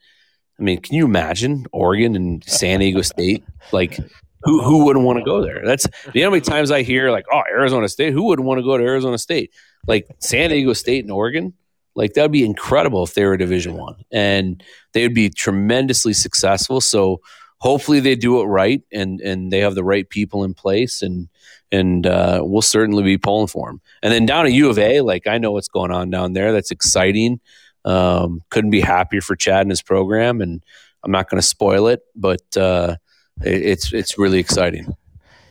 [0.58, 3.44] I mean, can you imagine Oregon and San Diego State?
[3.70, 3.98] Like,
[4.42, 5.62] who who wouldn't want to go there?
[5.64, 8.12] That's the only times I hear like, oh, Arizona State.
[8.12, 9.52] Who wouldn't want to go to Arizona State?
[9.86, 11.54] Like San Diego State and Oregon.
[11.94, 14.62] Like that would be incredible if they were Division One, and
[14.92, 16.80] they would be tremendously successful.
[16.80, 17.20] So
[17.58, 21.28] hopefully they do it right, and and they have the right people in place, and
[21.72, 23.80] and uh, we'll certainly be pulling for them.
[24.02, 26.52] And then down at U of A, like I know what's going on down there.
[26.52, 27.40] That's exciting.
[27.84, 30.62] Um, couldn't be happier for Chad and his program, and
[31.02, 32.96] I'm not going to spoil it, but uh,
[33.42, 34.94] it's it's really exciting.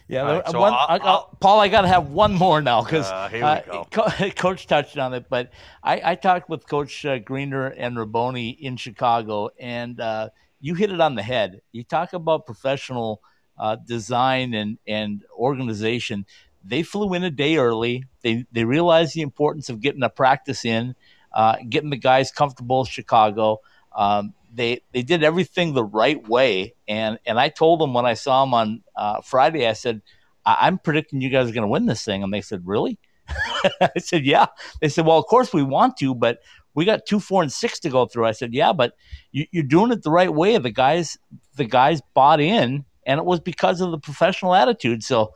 [0.09, 2.33] Yeah, All right, there- so one, I'll- I- I'll- Paul, I got to have one
[2.33, 3.85] more now because Uh, here
[4.23, 4.31] we.
[4.31, 5.25] Coach touched on it.
[5.29, 5.51] But
[5.83, 10.29] I, I talked with Coach uh, Greener and Raboni in Chicago, and uh,
[10.61, 11.61] you hit it on the head.
[11.73, 13.21] You talk about professional
[13.57, 16.25] uh, design and and organization.
[16.63, 18.05] They flew in a day early.
[18.21, 20.95] They they realized the importance of getting a practice in,
[21.33, 23.59] uh, getting the guys comfortable in Chicago.
[23.93, 28.13] Um, they they did everything the right way, and and I told them when I
[28.13, 30.01] saw them on uh, Friday, I said,
[30.45, 32.97] I- I'm predicting you guys are going to win this thing, and they said, really?
[33.81, 34.47] I said, yeah.
[34.81, 36.39] They said, well, of course we want to, but
[36.73, 38.25] we got two, four, and six to go through.
[38.25, 38.93] I said, yeah, but
[39.31, 40.57] you, you're doing it the right way.
[40.57, 41.17] The guys,
[41.55, 45.03] the guys bought in, and it was because of the professional attitude.
[45.03, 45.33] So.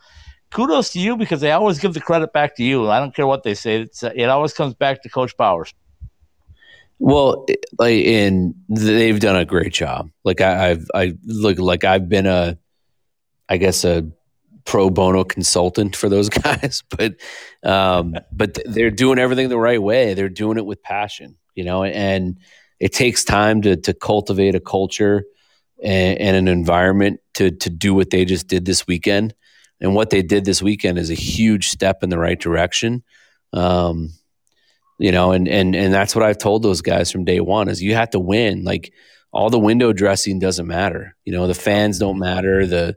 [0.53, 2.89] Kudos to you because they always give the credit back to you.
[2.89, 5.74] I don't care what they say; it's, it always comes back to Coach Powers.
[7.04, 7.47] Well,
[7.80, 8.06] like,
[8.70, 10.12] they've done a great job.
[10.24, 12.60] Like I, I've, I look like I've been a,
[13.49, 14.08] I guess a
[14.66, 17.16] pro bono consultant for those guys, but,
[17.64, 20.14] um, but they're doing everything the right way.
[20.14, 22.38] They're doing it with passion, you know, and
[22.80, 25.24] it takes time to to cultivate a culture
[25.84, 29.34] and, and an environment to to do what they just did this weekend.
[29.80, 33.04] And what they did this weekend is a huge step in the right direction.
[33.54, 34.10] Um,
[35.02, 37.82] you know and and and that's what i've told those guys from day one is
[37.82, 38.64] you have to win.
[38.64, 38.93] Like
[39.34, 41.16] all the window dressing doesn't matter.
[41.26, 42.66] You know the fans don't matter.
[42.66, 42.95] The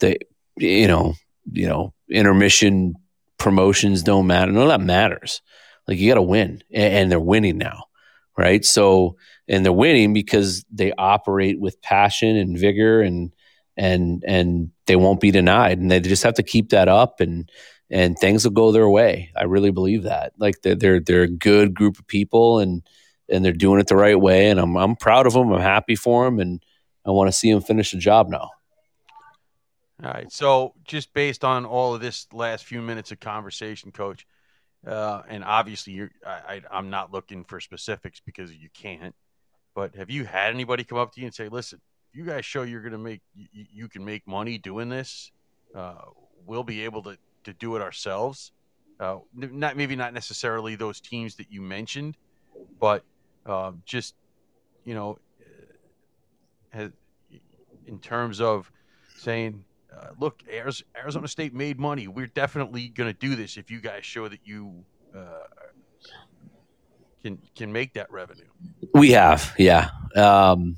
[0.00, 0.18] the
[0.56, 1.14] you know
[1.50, 2.94] you know intermission
[3.38, 4.52] promotions don't matter.
[4.52, 5.42] None of that matters.
[5.86, 7.84] Like you got to win and, and they're winning now
[8.36, 8.64] right?
[8.64, 9.16] So
[9.48, 13.32] and they're winning because they operate with passion and vigor and
[13.76, 15.78] and and they won't be denied.
[15.78, 17.50] And they just have to keep that up and
[17.92, 19.30] and things will go their way.
[19.36, 20.32] I really believe that.
[20.38, 22.82] Like they're they're, they're a good group of people, and
[23.28, 24.48] and they're doing it the right way.
[24.48, 25.52] And I'm I'm proud of them.
[25.52, 26.64] I'm happy for them, and
[27.06, 28.50] I want to see them finish the job now.
[30.02, 30.32] All right.
[30.32, 34.26] So, just based on all of this last few minutes of conversation, Coach,
[34.84, 39.14] uh, and obviously you're, I, I, I'm not looking for specifics because you can't.
[39.76, 41.80] But have you had anybody come up to you and say, "Listen,
[42.12, 45.30] you guys show you're going to make, you, you can make money doing this.
[45.74, 45.94] Uh,
[46.46, 48.52] we'll be able to to do it ourselves."
[49.00, 52.16] Uh, not maybe not necessarily those teams that you mentioned,
[52.78, 53.04] but
[53.46, 54.14] um, just
[54.84, 55.18] you know,
[56.70, 56.90] has,
[57.86, 58.70] in terms of
[59.16, 59.64] saying
[59.96, 60.42] uh, look,
[60.96, 62.08] Arizona State made money.
[62.08, 64.84] We're definitely going to do this if you guys show that you
[65.14, 65.46] uh,
[67.22, 68.46] can can make that revenue.
[68.94, 70.76] We have, yeah, um,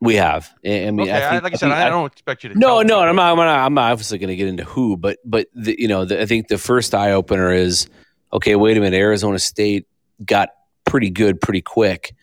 [0.00, 0.50] we have.
[0.64, 2.58] I, I mean, okay, I think- like I said, think- I, don't expect you to.
[2.58, 3.00] No, no.
[3.00, 3.48] I'm not, I'm not.
[3.48, 6.26] I'm not obviously going to get into who, but but the, you know, the, I
[6.26, 7.86] think the first eye opener is
[8.32, 8.56] okay.
[8.56, 9.86] Wait a minute, Arizona State
[10.24, 10.50] got
[10.86, 12.14] pretty good pretty quick,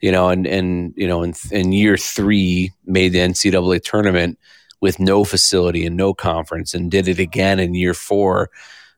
[0.00, 4.38] you know, and and you know, in, in year three made the NCAA tournament
[4.80, 8.50] with no facility and no conference, and did it again in year four,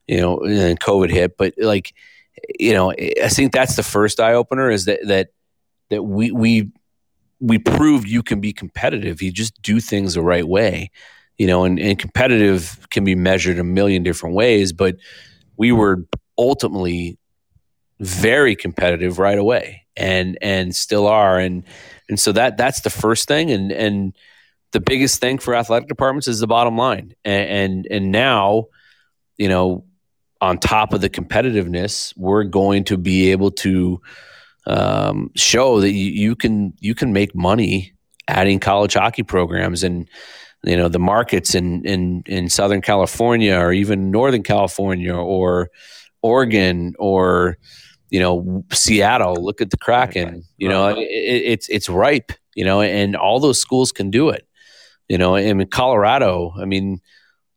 [0.08, 1.36] you know, and COVID hit.
[1.36, 1.94] But like,
[2.58, 5.28] you know, I think that's the first eye opener is that that
[5.90, 6.72] that we we
[7.40, 9.20] we proved you can be competitive.
[9.20, 10.90] You just do things the right way,
[11.38, 14.96] you know, and, and competitive can be measured a million different ways, but
[15.56, 16.04] we were
[16.38, 17.18] ultimately
[18.00, 21.38] very competitive right away and and still are.
[21.38, 21.64] And
[22.08, 23.50] and so that that's the first thing.
[23.50, 24.16] And and
[24.72, 27.14] the biggest thing for athletic departments is the bottom line.
[27.24, 28.66] And and, and now
[29.38, 29.84] you know
[30.40, 34.00] on top of the competitiveness we're going to be able to
[34.66, 37.92] um, show that you, you can you can make money
[38.28, 40.08] adding college hockey programs and
[40.64, 45.70] you know the markets in in in Southern California or even Northern California or
[46.22, 47.58] Oregon or
[48.10, 49.36] you know Seattle.
[49.42, 50.42] Look at the Kraken.
[50.56, 52.32] You know it, it, it's it's ripe.
[52.54, 54.48] You know, and all those schools can do it.
[55.08, 57.00] You know, and in Colorado, I mean,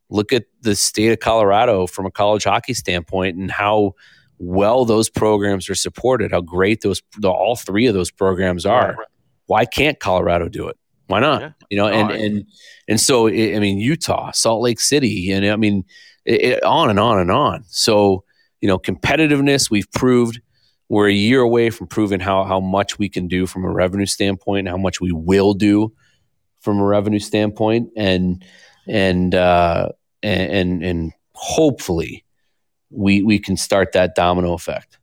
[0.09, 3.93] look at the state of Colorado from a college hockey standpoint and how
[4.39, 6.31] well those programs are supported.
[6.31, 8.95] How great those all three of those programs are.
[8.97, 9.07] Right.
[9.45, 10.77] Why can't Colorado do it?
[11.07, 11.41] Why not?
[11.41, 11.51] Yeah.
[11.69, 12.45] You know, and I- and
[12.87, 15.83] and so I I mean Utah, Salt Lake City, and I mean
[16.25, 17.63] it, it- on and on and on.
[17.67, 18.23] So
[18.61, 20.41] you know, competitiveness we've proved
[20.89, 24.05] we're a year away from proving how how much we can do from a revenue
[24.05, 25.93] standpoint, how much we will do
[26.61, 28.43] from a revenue standpoint, and
[28.87, 29.89] and uh,
[30.23, 32.23] and and hopefully
[32.89, 34.97] we we can start that domino effect.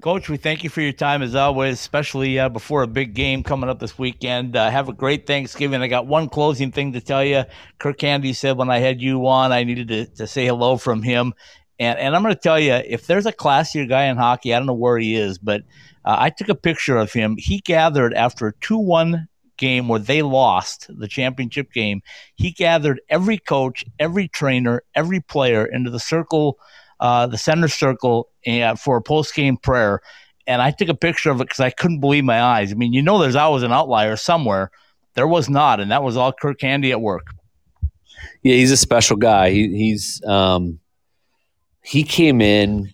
[0.00, 3.42] Coach, we thank you for your time as always, especially uh, before a big game
[3.42, 4.56] coming up this weekend.
[4.56, 5.82] Uh, have a great Thanksgiving.
[5.82, 7.44] I got one closing thing to tell you.
[7.78, 11.02] Kirk Candy said when I had you on, I needed to, to say hello from
[11.02, 11.34] him.
[11.78, 14.58] And, and I'm going to tell you, if there's a classier guy in hockey, I
[14.58, 15.62] don't know where he is, but
[16.04, 17.36] uh, I took a picture of him.
[17.36, 19.28] He gathered after a 2 1
[19.60, 22.02] game where they lost the championship game.
[22.34, 26.58] He gathered every coach, every trainer, every player into the circle
[27.00, 30.00] uh, the center circle and, for a post game prayer.
[30.46, 32.72] And I took a picture of it because I couldn't believe my eyes.
[32.72, 34.70] I mean, you know, there's always an outlier somewhere.
[35.14, 37.28] There was not, and that was all Kirk Handy at work.
[38.42, 39.50] Yeah, he's a special guy.
[39.50, 40.78] He, he's um,
[41.82, 42.92] he came in.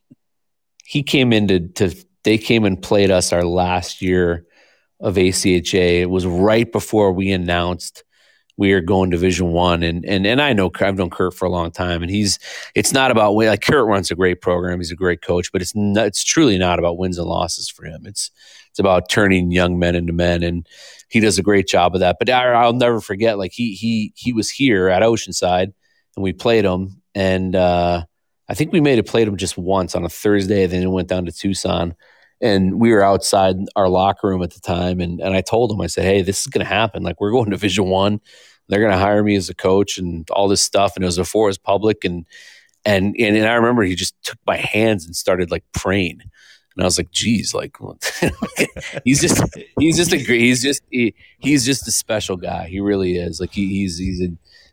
[0.84, 4.45] He came in to, to they came and played us our last year
[5.00, 6.00] of ACHA.
[6.00, 8.04] It was right before we announced
[8.56, 11.50] we are going Division One, and and and I know I've known Kurt for a
[11.50, 12.38] long time, and he's
[12.74, 15.74] it's not about like Kurt runs a great program, he's a great coach, but it's
[15.74, 18.06] not, it's truly not about wins and losses for him.
[18.06, 18.30] It's
[18.70, 20.66] it's about turning young men into men, and
[21.08, 22.16] he does a great job of that.
[22.18, 25.74] But I, will never forget, like he he he was here at Oceanside,
[26.16, 28.04] and we played him, and uh,
[28.48, 31.08] I think we made it played him just once on a Thursday, then it went
[31.08, 31.94] down to Tucson
[32.40, 35.80] and we were outside our locker room at the time and, and i told him
[35.80, 37.02] i said hey this is going to happen.
[37.02, 38.20] Like we're going to division one.
[38.68, 40.96] They're going to hire me as a coach and all this stuff.
[40.96, 42.26] And it was before it was public and
[42.84, 46.20] and and, and i remember he just took my hands and started like praying.
[46.20, 47.76] And i was like geez like
[49.04, 49.42] he's just
[49.78, 52.68] he's just a he's just he, he's just a special guy.
[52.68, 53.40] He really is.
[53.40, 54.28] Like he, he's he's a,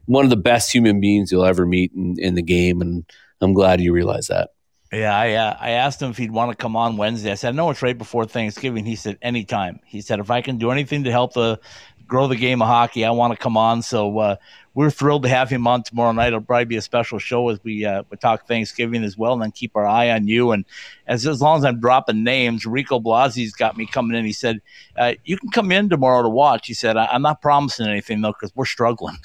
[0.05, 3.05] one of the best human beings you'll ever meet in, in the game and
[3.39, 4.49] i'm glad you realize that
[4.93, 7.31] yeah, I uh, I asked him if he'd want to come on Wednesday.
[7.31, 10.57] I said, "No, it's right before Thanksgiving." He said, "Anytime." He said, "If I can
[10.57, 11.59] do anything to help the
[12.07, 14.35] grow the game of hockey, I want to come on." So uh,
[14.75, 16.27] we're thrilled to have him on tomorrow night.
[16.27, 19.41] It'll probably be a special show as we uh, we talk Thanksgiving as well, and
[19.41, 20.51] then keep our eye on you.
[20.51, 20.65] And
[21.07, 24.25] as as long as I'm dropping names, Rico Blasi's got me coming in.
[24.25, 24.61] He said,
[24.97, 28.33] uh, "You can come in tomorrow to watch." He said, "I'm not promising anything though
[28.33, 29.17] because we're struggling."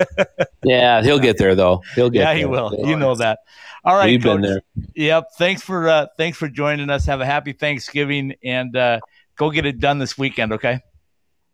[0.64, 1.82] yeah, he'll get there though.
[1.94, 2.20] He'll get.
[2.20, 2.36] Yeah, there.
[2.36, 2.74] he will.
[2.78, 3.40] You know that.
[3.84, 4.42] All right, We've Coach.
[4.42, 4.62] been there.
[4.94, 5.28] Yep.
[5.38, 7.06] Thanks for uh, thanks for joining us.
[7.06, 9.00] Have a happy Thanksgiving and uh,
[9.36, 10.52] go get it done this weekend.
[10.52, 10.80] Okay.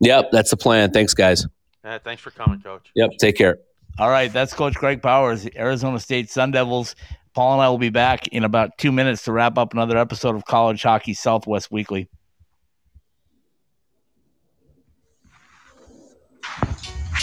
[0.00, 0.90] Yep, that's the plan.
[0.90, 1.46] Thanks, guys.
[1.86, 2.90] Yeah, thanks for coming, Coach.
[2.96, 3.58] Yep, take care.
[4.00, 6.96] All right, that's Coach Greg Powers, Arizona State Sun Devils.
[7.32, 10.34] Paul and I will be back in about two minutes to wrap up another episode
[10.34, 12.08] of College Hockey Southwest Weekly.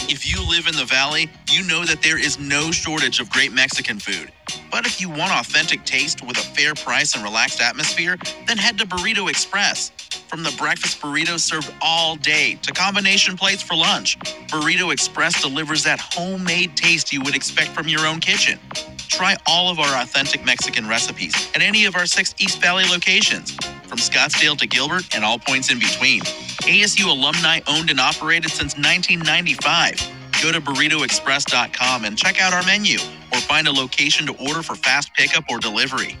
[0.08, 3.52] If you live in the valley, you know that there is no shortage of great
[3.52, 4.32] Mexican food.
[4.70, 8.78] But if you want authentic taste with a fair price and relaxed atmosphere, then head
[8.78, 9.92] to Burrito Express.
[10.34, 14.18] From the breakfast burritos served all day to combination plates for lunch,
[14.48, 18.58] Burrito Express delivers that homemade taste you would expect from your own kitchen.
[19.06, 23.54] Try all of our authentic Mexican recipes at any of our six East Valley locations,
[23.86, 26.22] from Scottsdale to Gilbert and all points in between.
[26.62, 30.00] ASU alumni owned and operated since 1995.
[30.42, 32.98] Go to burritoexpress.com and check out our menu
[33.32, 36.18] or find a location to order for fast pickup or delivery.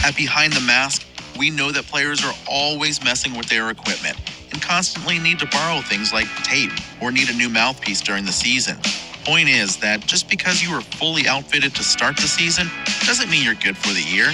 [0.00, 1.06] At Behind the Mask,
[1.38, 4.18] we know that players are always messing with their equipment
[4.52, 8.32] and constantly need to borrow things like tape or need a new mouthpiece during the
[8.32, 8.76] season.
[9.24, 12.68] Point is that just because you are fully outfitted to start the season
[13.06, 14.32] doesn't mean you're good for the year.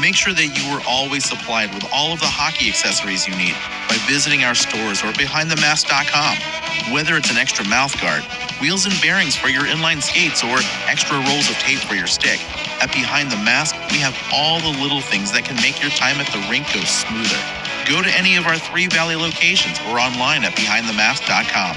[0.00, 3.54] Make sure that you are always supplied with all of the hockey accessories you need
[3.88, 6.92] by visiting our stores or behindthemask.com.
[6.94, 8.22] Whether it's an extra mouth guard,
[8.60, 12.40] wheels and bearings for your inline skates, or extra rolls of tape for your stick,
[12.82, 16.20] at Behind the Mask, we have all the little things that can make your time
[16.20, 17.40] at the rink go smoother.
[17.88, 21.76] Go to any of our three Valley locations or online at behindthemask.com.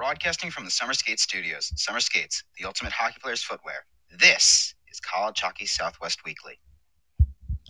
[0.00, 3.84] Broadcasting from the Summer Skates Studios, Summer Skates, the ultimate hockey player's footwear.
[4.18, 6.58] This is College Hockey Southwest Weekly.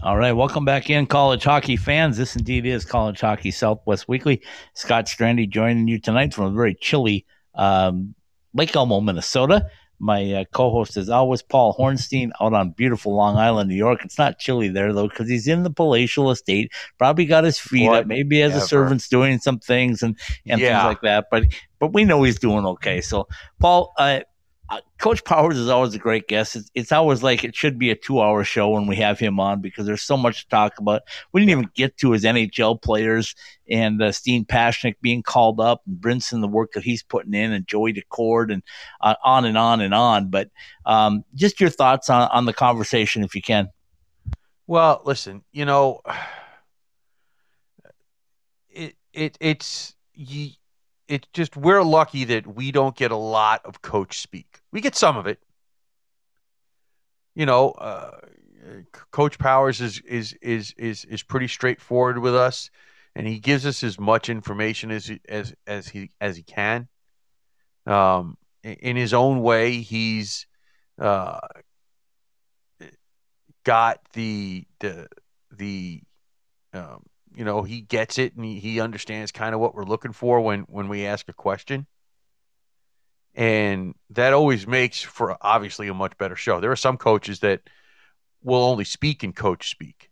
[0.05, 2.17] All right, welcome back in, college hockey fans.
[2.17, 4.43] This indeed is College Hockey Southwest Weekly.
[4.75, 7.27] Scott Strandy joining you tonight from a very chilly
[7.57, 8.15] um,
[8.55, 9.67] Lake Elmo, Minnesota.
[10.01, 14.05] My uh, co-host is always Paul Hornstein out on beautiful Long Island, New York.
[14.05, 16.73] It's not chilly there though because he's in the palatial estate.
[16.99, 18.07] Probably got his feet up.
[18.07, 20.81] Maybe as a servant's doing some things and and Yeah.
[20.81, 21.27] things like that.
[21.31, 21.45] But
[21.79, 23.01] but we know he's doing okay.
[23.03, 23.29] So
[23.61, 24.21] Paul, uh,
[24.99, 26.55] Coach Powers is always a great guest.
[26.55, 29.61] It's, it's always like it should be a two-hour show when we have him on
[29.61, 31.03] because there's so much to talk about.
[31.33, 33.35] We didn't even get to his NHL players
[33.69, 37.53] and uh, Steen Pashnik being called up and Brinson, the work that he's putting in,
[37.53, 38.63] and Joey Daccord, and
[39.01, 40.29] uh, on and on and on.
[40.29, 40.51] But
[40.87, 43.71] um, just your thoughts on, on the conversation, if you can.
[44.69, 46.01] Well, listen, you know,
[48.71, 50.60] it it it's ye,
[51.11, 54.61] it's just we're lucky that we don't get a lot of coach speak.
[54.73, 55.41] We get some of it.
[57.35, 58.19] You know, uh,
[59.11, 62.71] Coach Powers is is is is is pretty straightforward with us,
[63.17, 66.89] and he gives us as much information as he, as as he as he can.
[67.87, 70.47] Um, in- in his own way, he's
[70.99, 71.41] uh,
[73.65, 75.09] got the the
[75.51, 76.03] the
[76.73, 77.03] um,
[77.35, 80.41] you know he gets it and he, he understands kind of what we're looking for
[80.41, 81.87] when when we ask a question.
[83.35, 86.61] And that always makes for obviously a much better show.
[86.61, 87.61] There are some coaches that
[88.43, 90.11] will only speak in coach speak.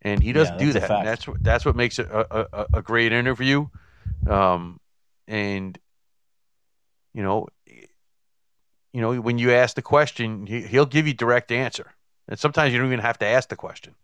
[0.00, 0.90] And he doesn't Yeah, do that.
[0.90, 3.66] and that's what that's what makes a, a, a great interview.
[4.28, 4.80] Um
[5.28, 5.78] and
[7.14, 7.48] you know
[8.92, 11.92] you know when you ask the question he, he'll give you direct answer.
[12.28, 13.94] And sometimes you don't even have to ask the question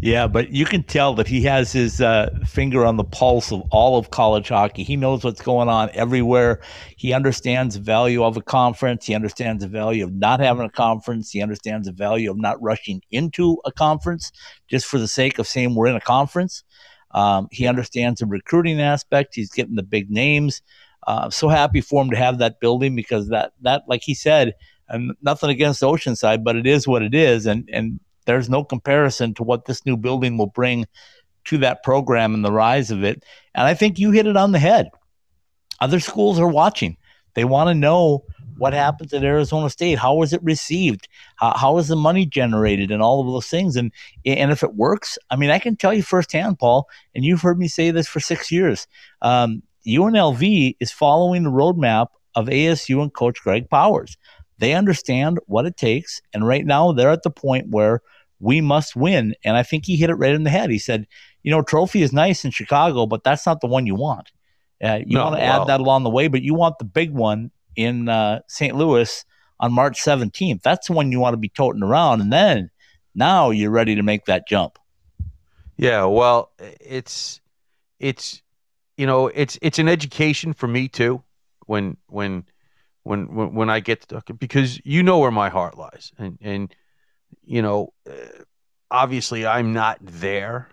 [0.00, 3.62] yeah, but you can tell that he has his uh, finger on the pulse of
[3.70, 4.82] all of college hockey.
[4.82, 6.60] He knows what's going on everywhere.
[6.96, 9.06] He understands the value of a conference.
[9.06, 11.30] He understands the value of not having a conference.
[11.30, 14.30] He understands the value of not rushing into a conference
[14.68, 16.64] just for the sake of saying we're in a conference.
[17.12, 19.34] Um, he understands the recruiting aspect.
[19.34, 20.62] He's getting the big names.
[21.06, 24.54] Uh, so happy for him to have that building because that that like he said,
[24.88, 29.34] and nothing against Oceanside, but it is what it is, and and there's no comparison
[29.34, 30.86] to what this new building will bring
[31.46, 33.24] to that program and the rise of it.
[33.54, 34.90] And I think you hit it on the head.
[35.80, 36.96] Other schools are watching.
[37.34, 38.24] They want to know
[38.58, 39.98] what happens at Arizona State.
[39.98, 41.08] How was it received?
[41.36, 43.74] How, how is the money generated and all of those things?
[43.76, 43.90] And
[44.26, 47.58] and if it works, I mean, I can tell you firsthand, Paul, and you've heard
[47.58, 48.86] me say this for six years.
[49.22, 54.18] Um, UNLV is following the roadmap of ASU and Coach Greg Powers.
[54.60, 58.02] They understand what it takes, and right now they're at the point where
[58.40, 59.34] we must win.
[59.42, 60.70] And I think he hit it right in the head.
[60.70, 61.06] He said,
[61.42, 64.30] "You know, trophy is nice in Chicago, but that's not the one you want.
[64.84, 67.10] Uh, you No, want to add that along the way, but you want the big
[67.10, 68.76] one in uh, St.
[68.76, 69.24] Louis
[69.58, 70.62] on March 17th.
[70.62, 72.70] That's the one you want to be toting around, and then
[73.14, 74.78] now you're ready to make that jump."
[75.78, 77.40] Yeah, well, it's
[77.98, 78.42] it's
[78.98, 81.22] you know it's it's an education for me too.
[81.64, 82.44] When when
[83.02, 86.74] when when, when I get to because you know where my heart lies, and and
[87.44, 88.42] you know uh,
[88.90, 90.68] obviously I'm not there,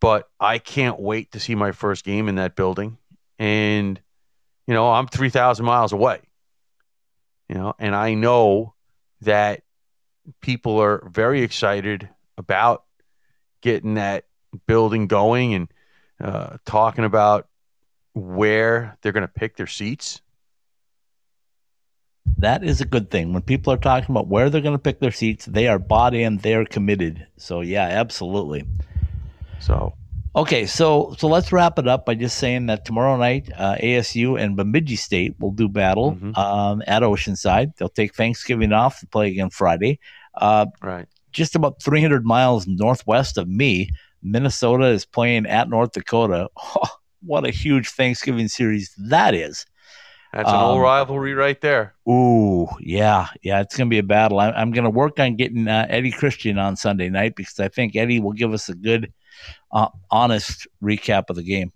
[0.00, 2.98] but I can't wait to see my first game in that building,
[3.38, 4.00] and
[4.66, 6.20] you know I'm three thousand miles away,
[7.48, 8.74] you know, and I know
[9.22, 9.62] that
[10.40, 12.08] people are very excited
[12.38, 12.84] about
[13.60, 14.24] getting that
[14.66, 15.72] building going and
[16.20, 17.48] uh, talking about
[18.14, 20.20] where they're going to pick their seats.
[22.38, 23.32] That is a good thing.
[23.32, 26.14] When people are talking about where they're going to pick their seats, they are bought
[26.14, 27.26] in, they're committed.
[27.36, 28.64] So yeah, absolutely.
[29.60, 29.94] So
[30.36, 34.40] Okay, so so let's wrap it up by just saying that tomorrow night, uh, ASU
[34.40, 36.38] and Bemidji State will do battle Mhm.
[36.38, 37.76] um, at Oceanside.
[37.76, 39.98] They'll take Thanksgiving off to play again Friday.
[40.36, 43.90] Uh, right, just about 300 miles northwest of me,
[44.22, 46.48] Minnesota is playing at North Dakota.
[47.26, 49.66] what a huge Thanksgiving series that is!
[50.32, 51.94] That's an old Um, rivalry right there.
[52.08, 54.38] Ooh, yeah, yeah, it's going to be a battle.
[54.38, 57.68] I, I'm going to work on getting uh, Eddie Christian on Sunday night because I
[57.68, 59.12] think Eddie will give us a good,
[59.72, 61.72] uh, honest recap of the game.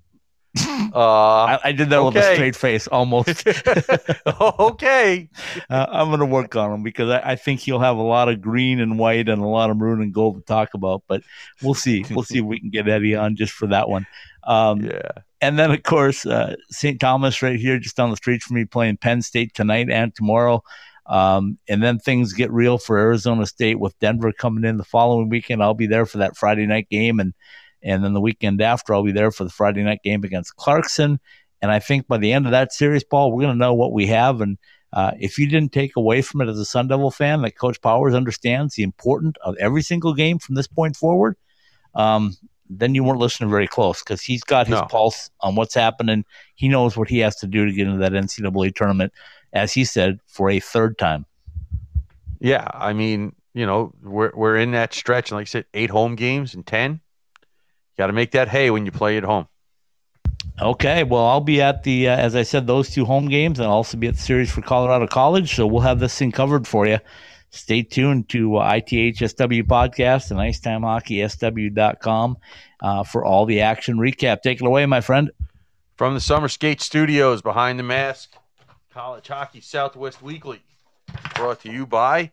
[0.95, 3.45] Uh, I, I did that with a straight face almost.
[4.41, 5.29] okay,
[5.69, 8.29] uh, I'm going to work on him because I, I think he'll have a lot
[8.29, 11.03] of green and white and a lot of maroon and gold to talk about.
[11.09, 11.23] But
[11.63, 12.05] we'll see.
[12.09, 14.07] We'll see if we can get Eddie on just for that one.
[14.45, 15.01] Um, yeah,
[15.45, 16.99] and then, of course, uh, St.
[16.99, 20.63] Thomas right here, just down the street from me, playing Penn State tonight and tomorrow.
[21.07, 25.29] Um, and then things get real for Arizona State with Denver coming in the following
[25.29, 25.63] weekend.
[25.63, 27.35] I'll be there for that Friday night game, and
[27.83, 31.21] and then the weekend after, I'll be there for the Friday night game against Clarkson.
[31.61, 33.93] And I think by the end of that series, Paul, we're going to know what
[33.93, 34.59] we have and
[34.95, 37.81] Uh, if you didn't take away from it as a Sun Devil fan that Coach
[37.81, 41.35] Powers understands the importance of every single game from this point forward,
[41.95, 42.33] um,
[42.69, 44.87] then you weren't listening very close because he's got his No.
[44.87, 46.25] pulse on what's happening.
[46.55, 49.13] He knows what he has to do to get into that NCAA tournament,
[49.53, 51.27] as he said, for a third time.
[52.41, 55.91] Yeah, I mean, you know, we're we're in that stretch, and like I said, eight
[55.91, 57.01] home games and ten.
[57.97, 59.47] Got to make that hay when you play at home.
[60.61, 63.67] Okay, well, I'll be at the, uh, as I said, those two home games, and
[63.67, 65.55] I'll also be at the series for Colorado College.
[65.55, 66.99] So we'll have this thing covered for you.
[67.55, 72.37] Stay tuned to uh, ITHSW podcast and IcetimeHockeySW.com
[72.81, 74.43] uh, for all the action recap.
[74.43, 75.31] Take it away, my friend.
[75.97, 78.35] From the Summer Skate Studios behind the mask,
[78.91, 80.63] College Hockey Southwest Weekly,
[81.37, 82.33] brought to you by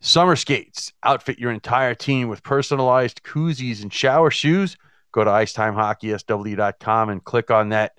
[0.00, 0.92] Summer Skates.
[1.02, 4.76] Outfit your entire team with personalized koozies and shower shoes.
[5.12, 7.98] Go to IcetimeHockeySW.com and click on that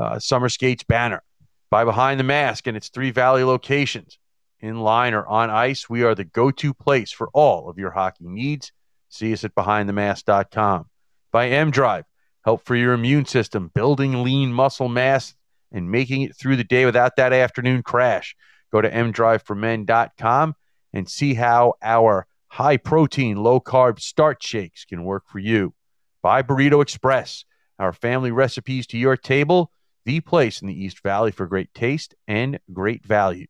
[0.00, 1.22] uh, Summer Skates banner.
[1.68, 4.18] By Behind the Mask and its three Valley locations.
[4.62, 7.90] In line or on ice, we are the go to place for all of your
[7.90, 8.72] hockey needs.
[9.08, 10.86] See us at BehindTheMask.com.
[11.32, 12.04] By M Drive
[12.44, 15.34] help for your immune system, building lean muscle mass,
[15.70, 18.36] and making it through the day without that afternoon crash.
[18.70, 20.54] Go to mdriveformen.com
[20.92, 25.74] and see how our high protein, low carb start shakes can work for you.
[26.22, 27.44] Buy Burrito Express,
[27.78, 29.70] our family recipes to your table,
[30.04, 33.46] the place in the East Valley for great taste and great value.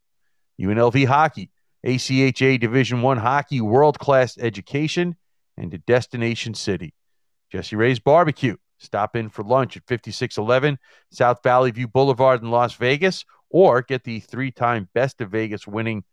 [0.62, 1.51] UNLV Hockey,
[1.84, 5.16] ACHA Division One hockey, world class education,
[5.56, 6.94] and a destination city.
[7.51, 8.56] Jesse Ray's Barbecue.
[8.78, 10.78] Stop in for lunch at 5611
[11.10, 15.66] South Valley View Boulevard in Las Vegas, or get the three time Best of Vegas
[15.66, 16.05] winning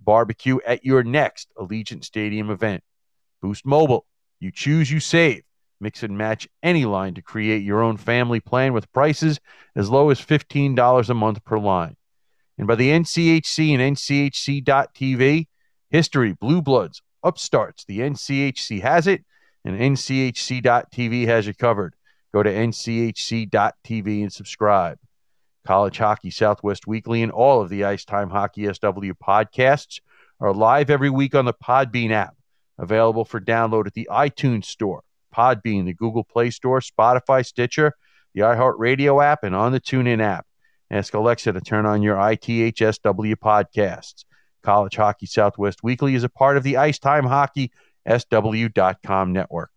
[0.00, 2.82] barbecue at your next Allegiant Stadium event.
[3.42, 4.06] Boost Mobile.
[4.40, 5.42] You choose, you save.
[5.80, 9.40] Mix and match any line to create your own family plan with prices
[9.74, 11.96] as low as $15 a month per line.
[12.58, 15.46] And by the NCHC and NCHC.TV,
[15.90, 17.84] history, blue bloods, upstarts.
[17.84, 19.24] The NCHC has it,
[19.64, 21.94] and NCHC.TV has you covered.
[22.32, 24.98] Go to NCHC.TV and subscribe.
[25.64, 30.00] College Hockey Southwest Weekly and all of the Ice Time Hockey SW podcasts
[30.40, 32.34] are live every week on the Podbean app,
[32.78, 35.02] available for download at the iTunes Store,
[35.34, 37.94] Podbean, the Google Play Store, Spotify, Stitcher,
[38.34, 40.46] the iHeartRadio app, and on the TuneIn app.
[40.94, 44.24] Ask Alexa to turn on your ITHSW podcasts.
[44.62, 47.72] College Hockey Southwest Weekly is a part of the Ice Time Hockey
[48.08, 49.72] SW.com network.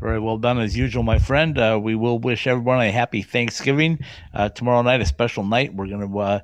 [0.00, 1.58] Very well done as usual, my friend.
[1.58, 3.98] Uh, we will wish everyone a happy Thanksgiving.
[4.32, 5.74] Uh, tomorrow night, a special night.
[5.74, 6.40] We're going to uh,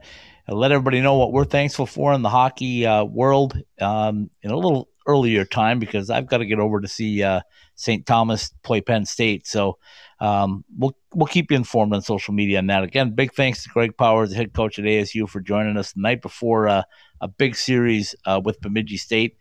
[0.48, 4.56] let everybody know what we're thankful for in the hockey uh, world um, in a
[4.56, 7.40] little earlier time because I've got to get over to see uh,
[7.74, 8.06] St.
[8.06, 9.46] Thomas play Penn State.
[9.46, 9.78] So
[10.20, 12.84] um, we'll we'll keep you informed on social media on that.
[12.84, 16.00] Again, big thanks to Greg Powers, the head coach at ASU, for joining us the
[16.00, 16.82] night before uh,
[17.20, 18.14] a big series
[18.44, 19.36] with Bemidji State.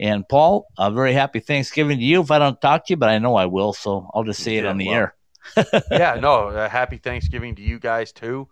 [0.00, 2.22] And Paul, a very happy Thanksgiving to you.
[2.22, 4.56] If I don't talk to you, but I know I will, so I'll just say
[4.56, 5.14] it on the well, air.
[5.90, 8.48] yeah, no, uh, happy Thanksgiving to you guys too.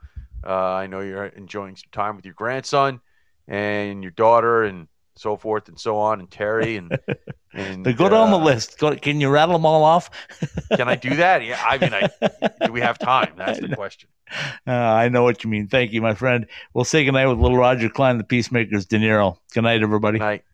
[0.47, 3.01] Uh, I know you're enjoying some time with your grandson
[3.49, 6.99] and your daughter and so forth and so on, and Terry and
[7.53, 8.79] and They go down the uh, list.
[8.79, 10.11] Can you rattle them all off?
[10.77, 11.45] Can I do that?
[11.45, 13.33] Yeah, I mean, I, do we have time?
[13.37, 14.09] That's the question.
[14.67, 15.67] Uh, I know what you mean.
[15.67, 16.47] Thank you, my friend.
[16.73, 19.39] We'll say goodnight with little Roger Klein, the Peacemakers, De Niro.
[19.53, 20.19] Good night, everybody.
[20.19, 20.45] Good night.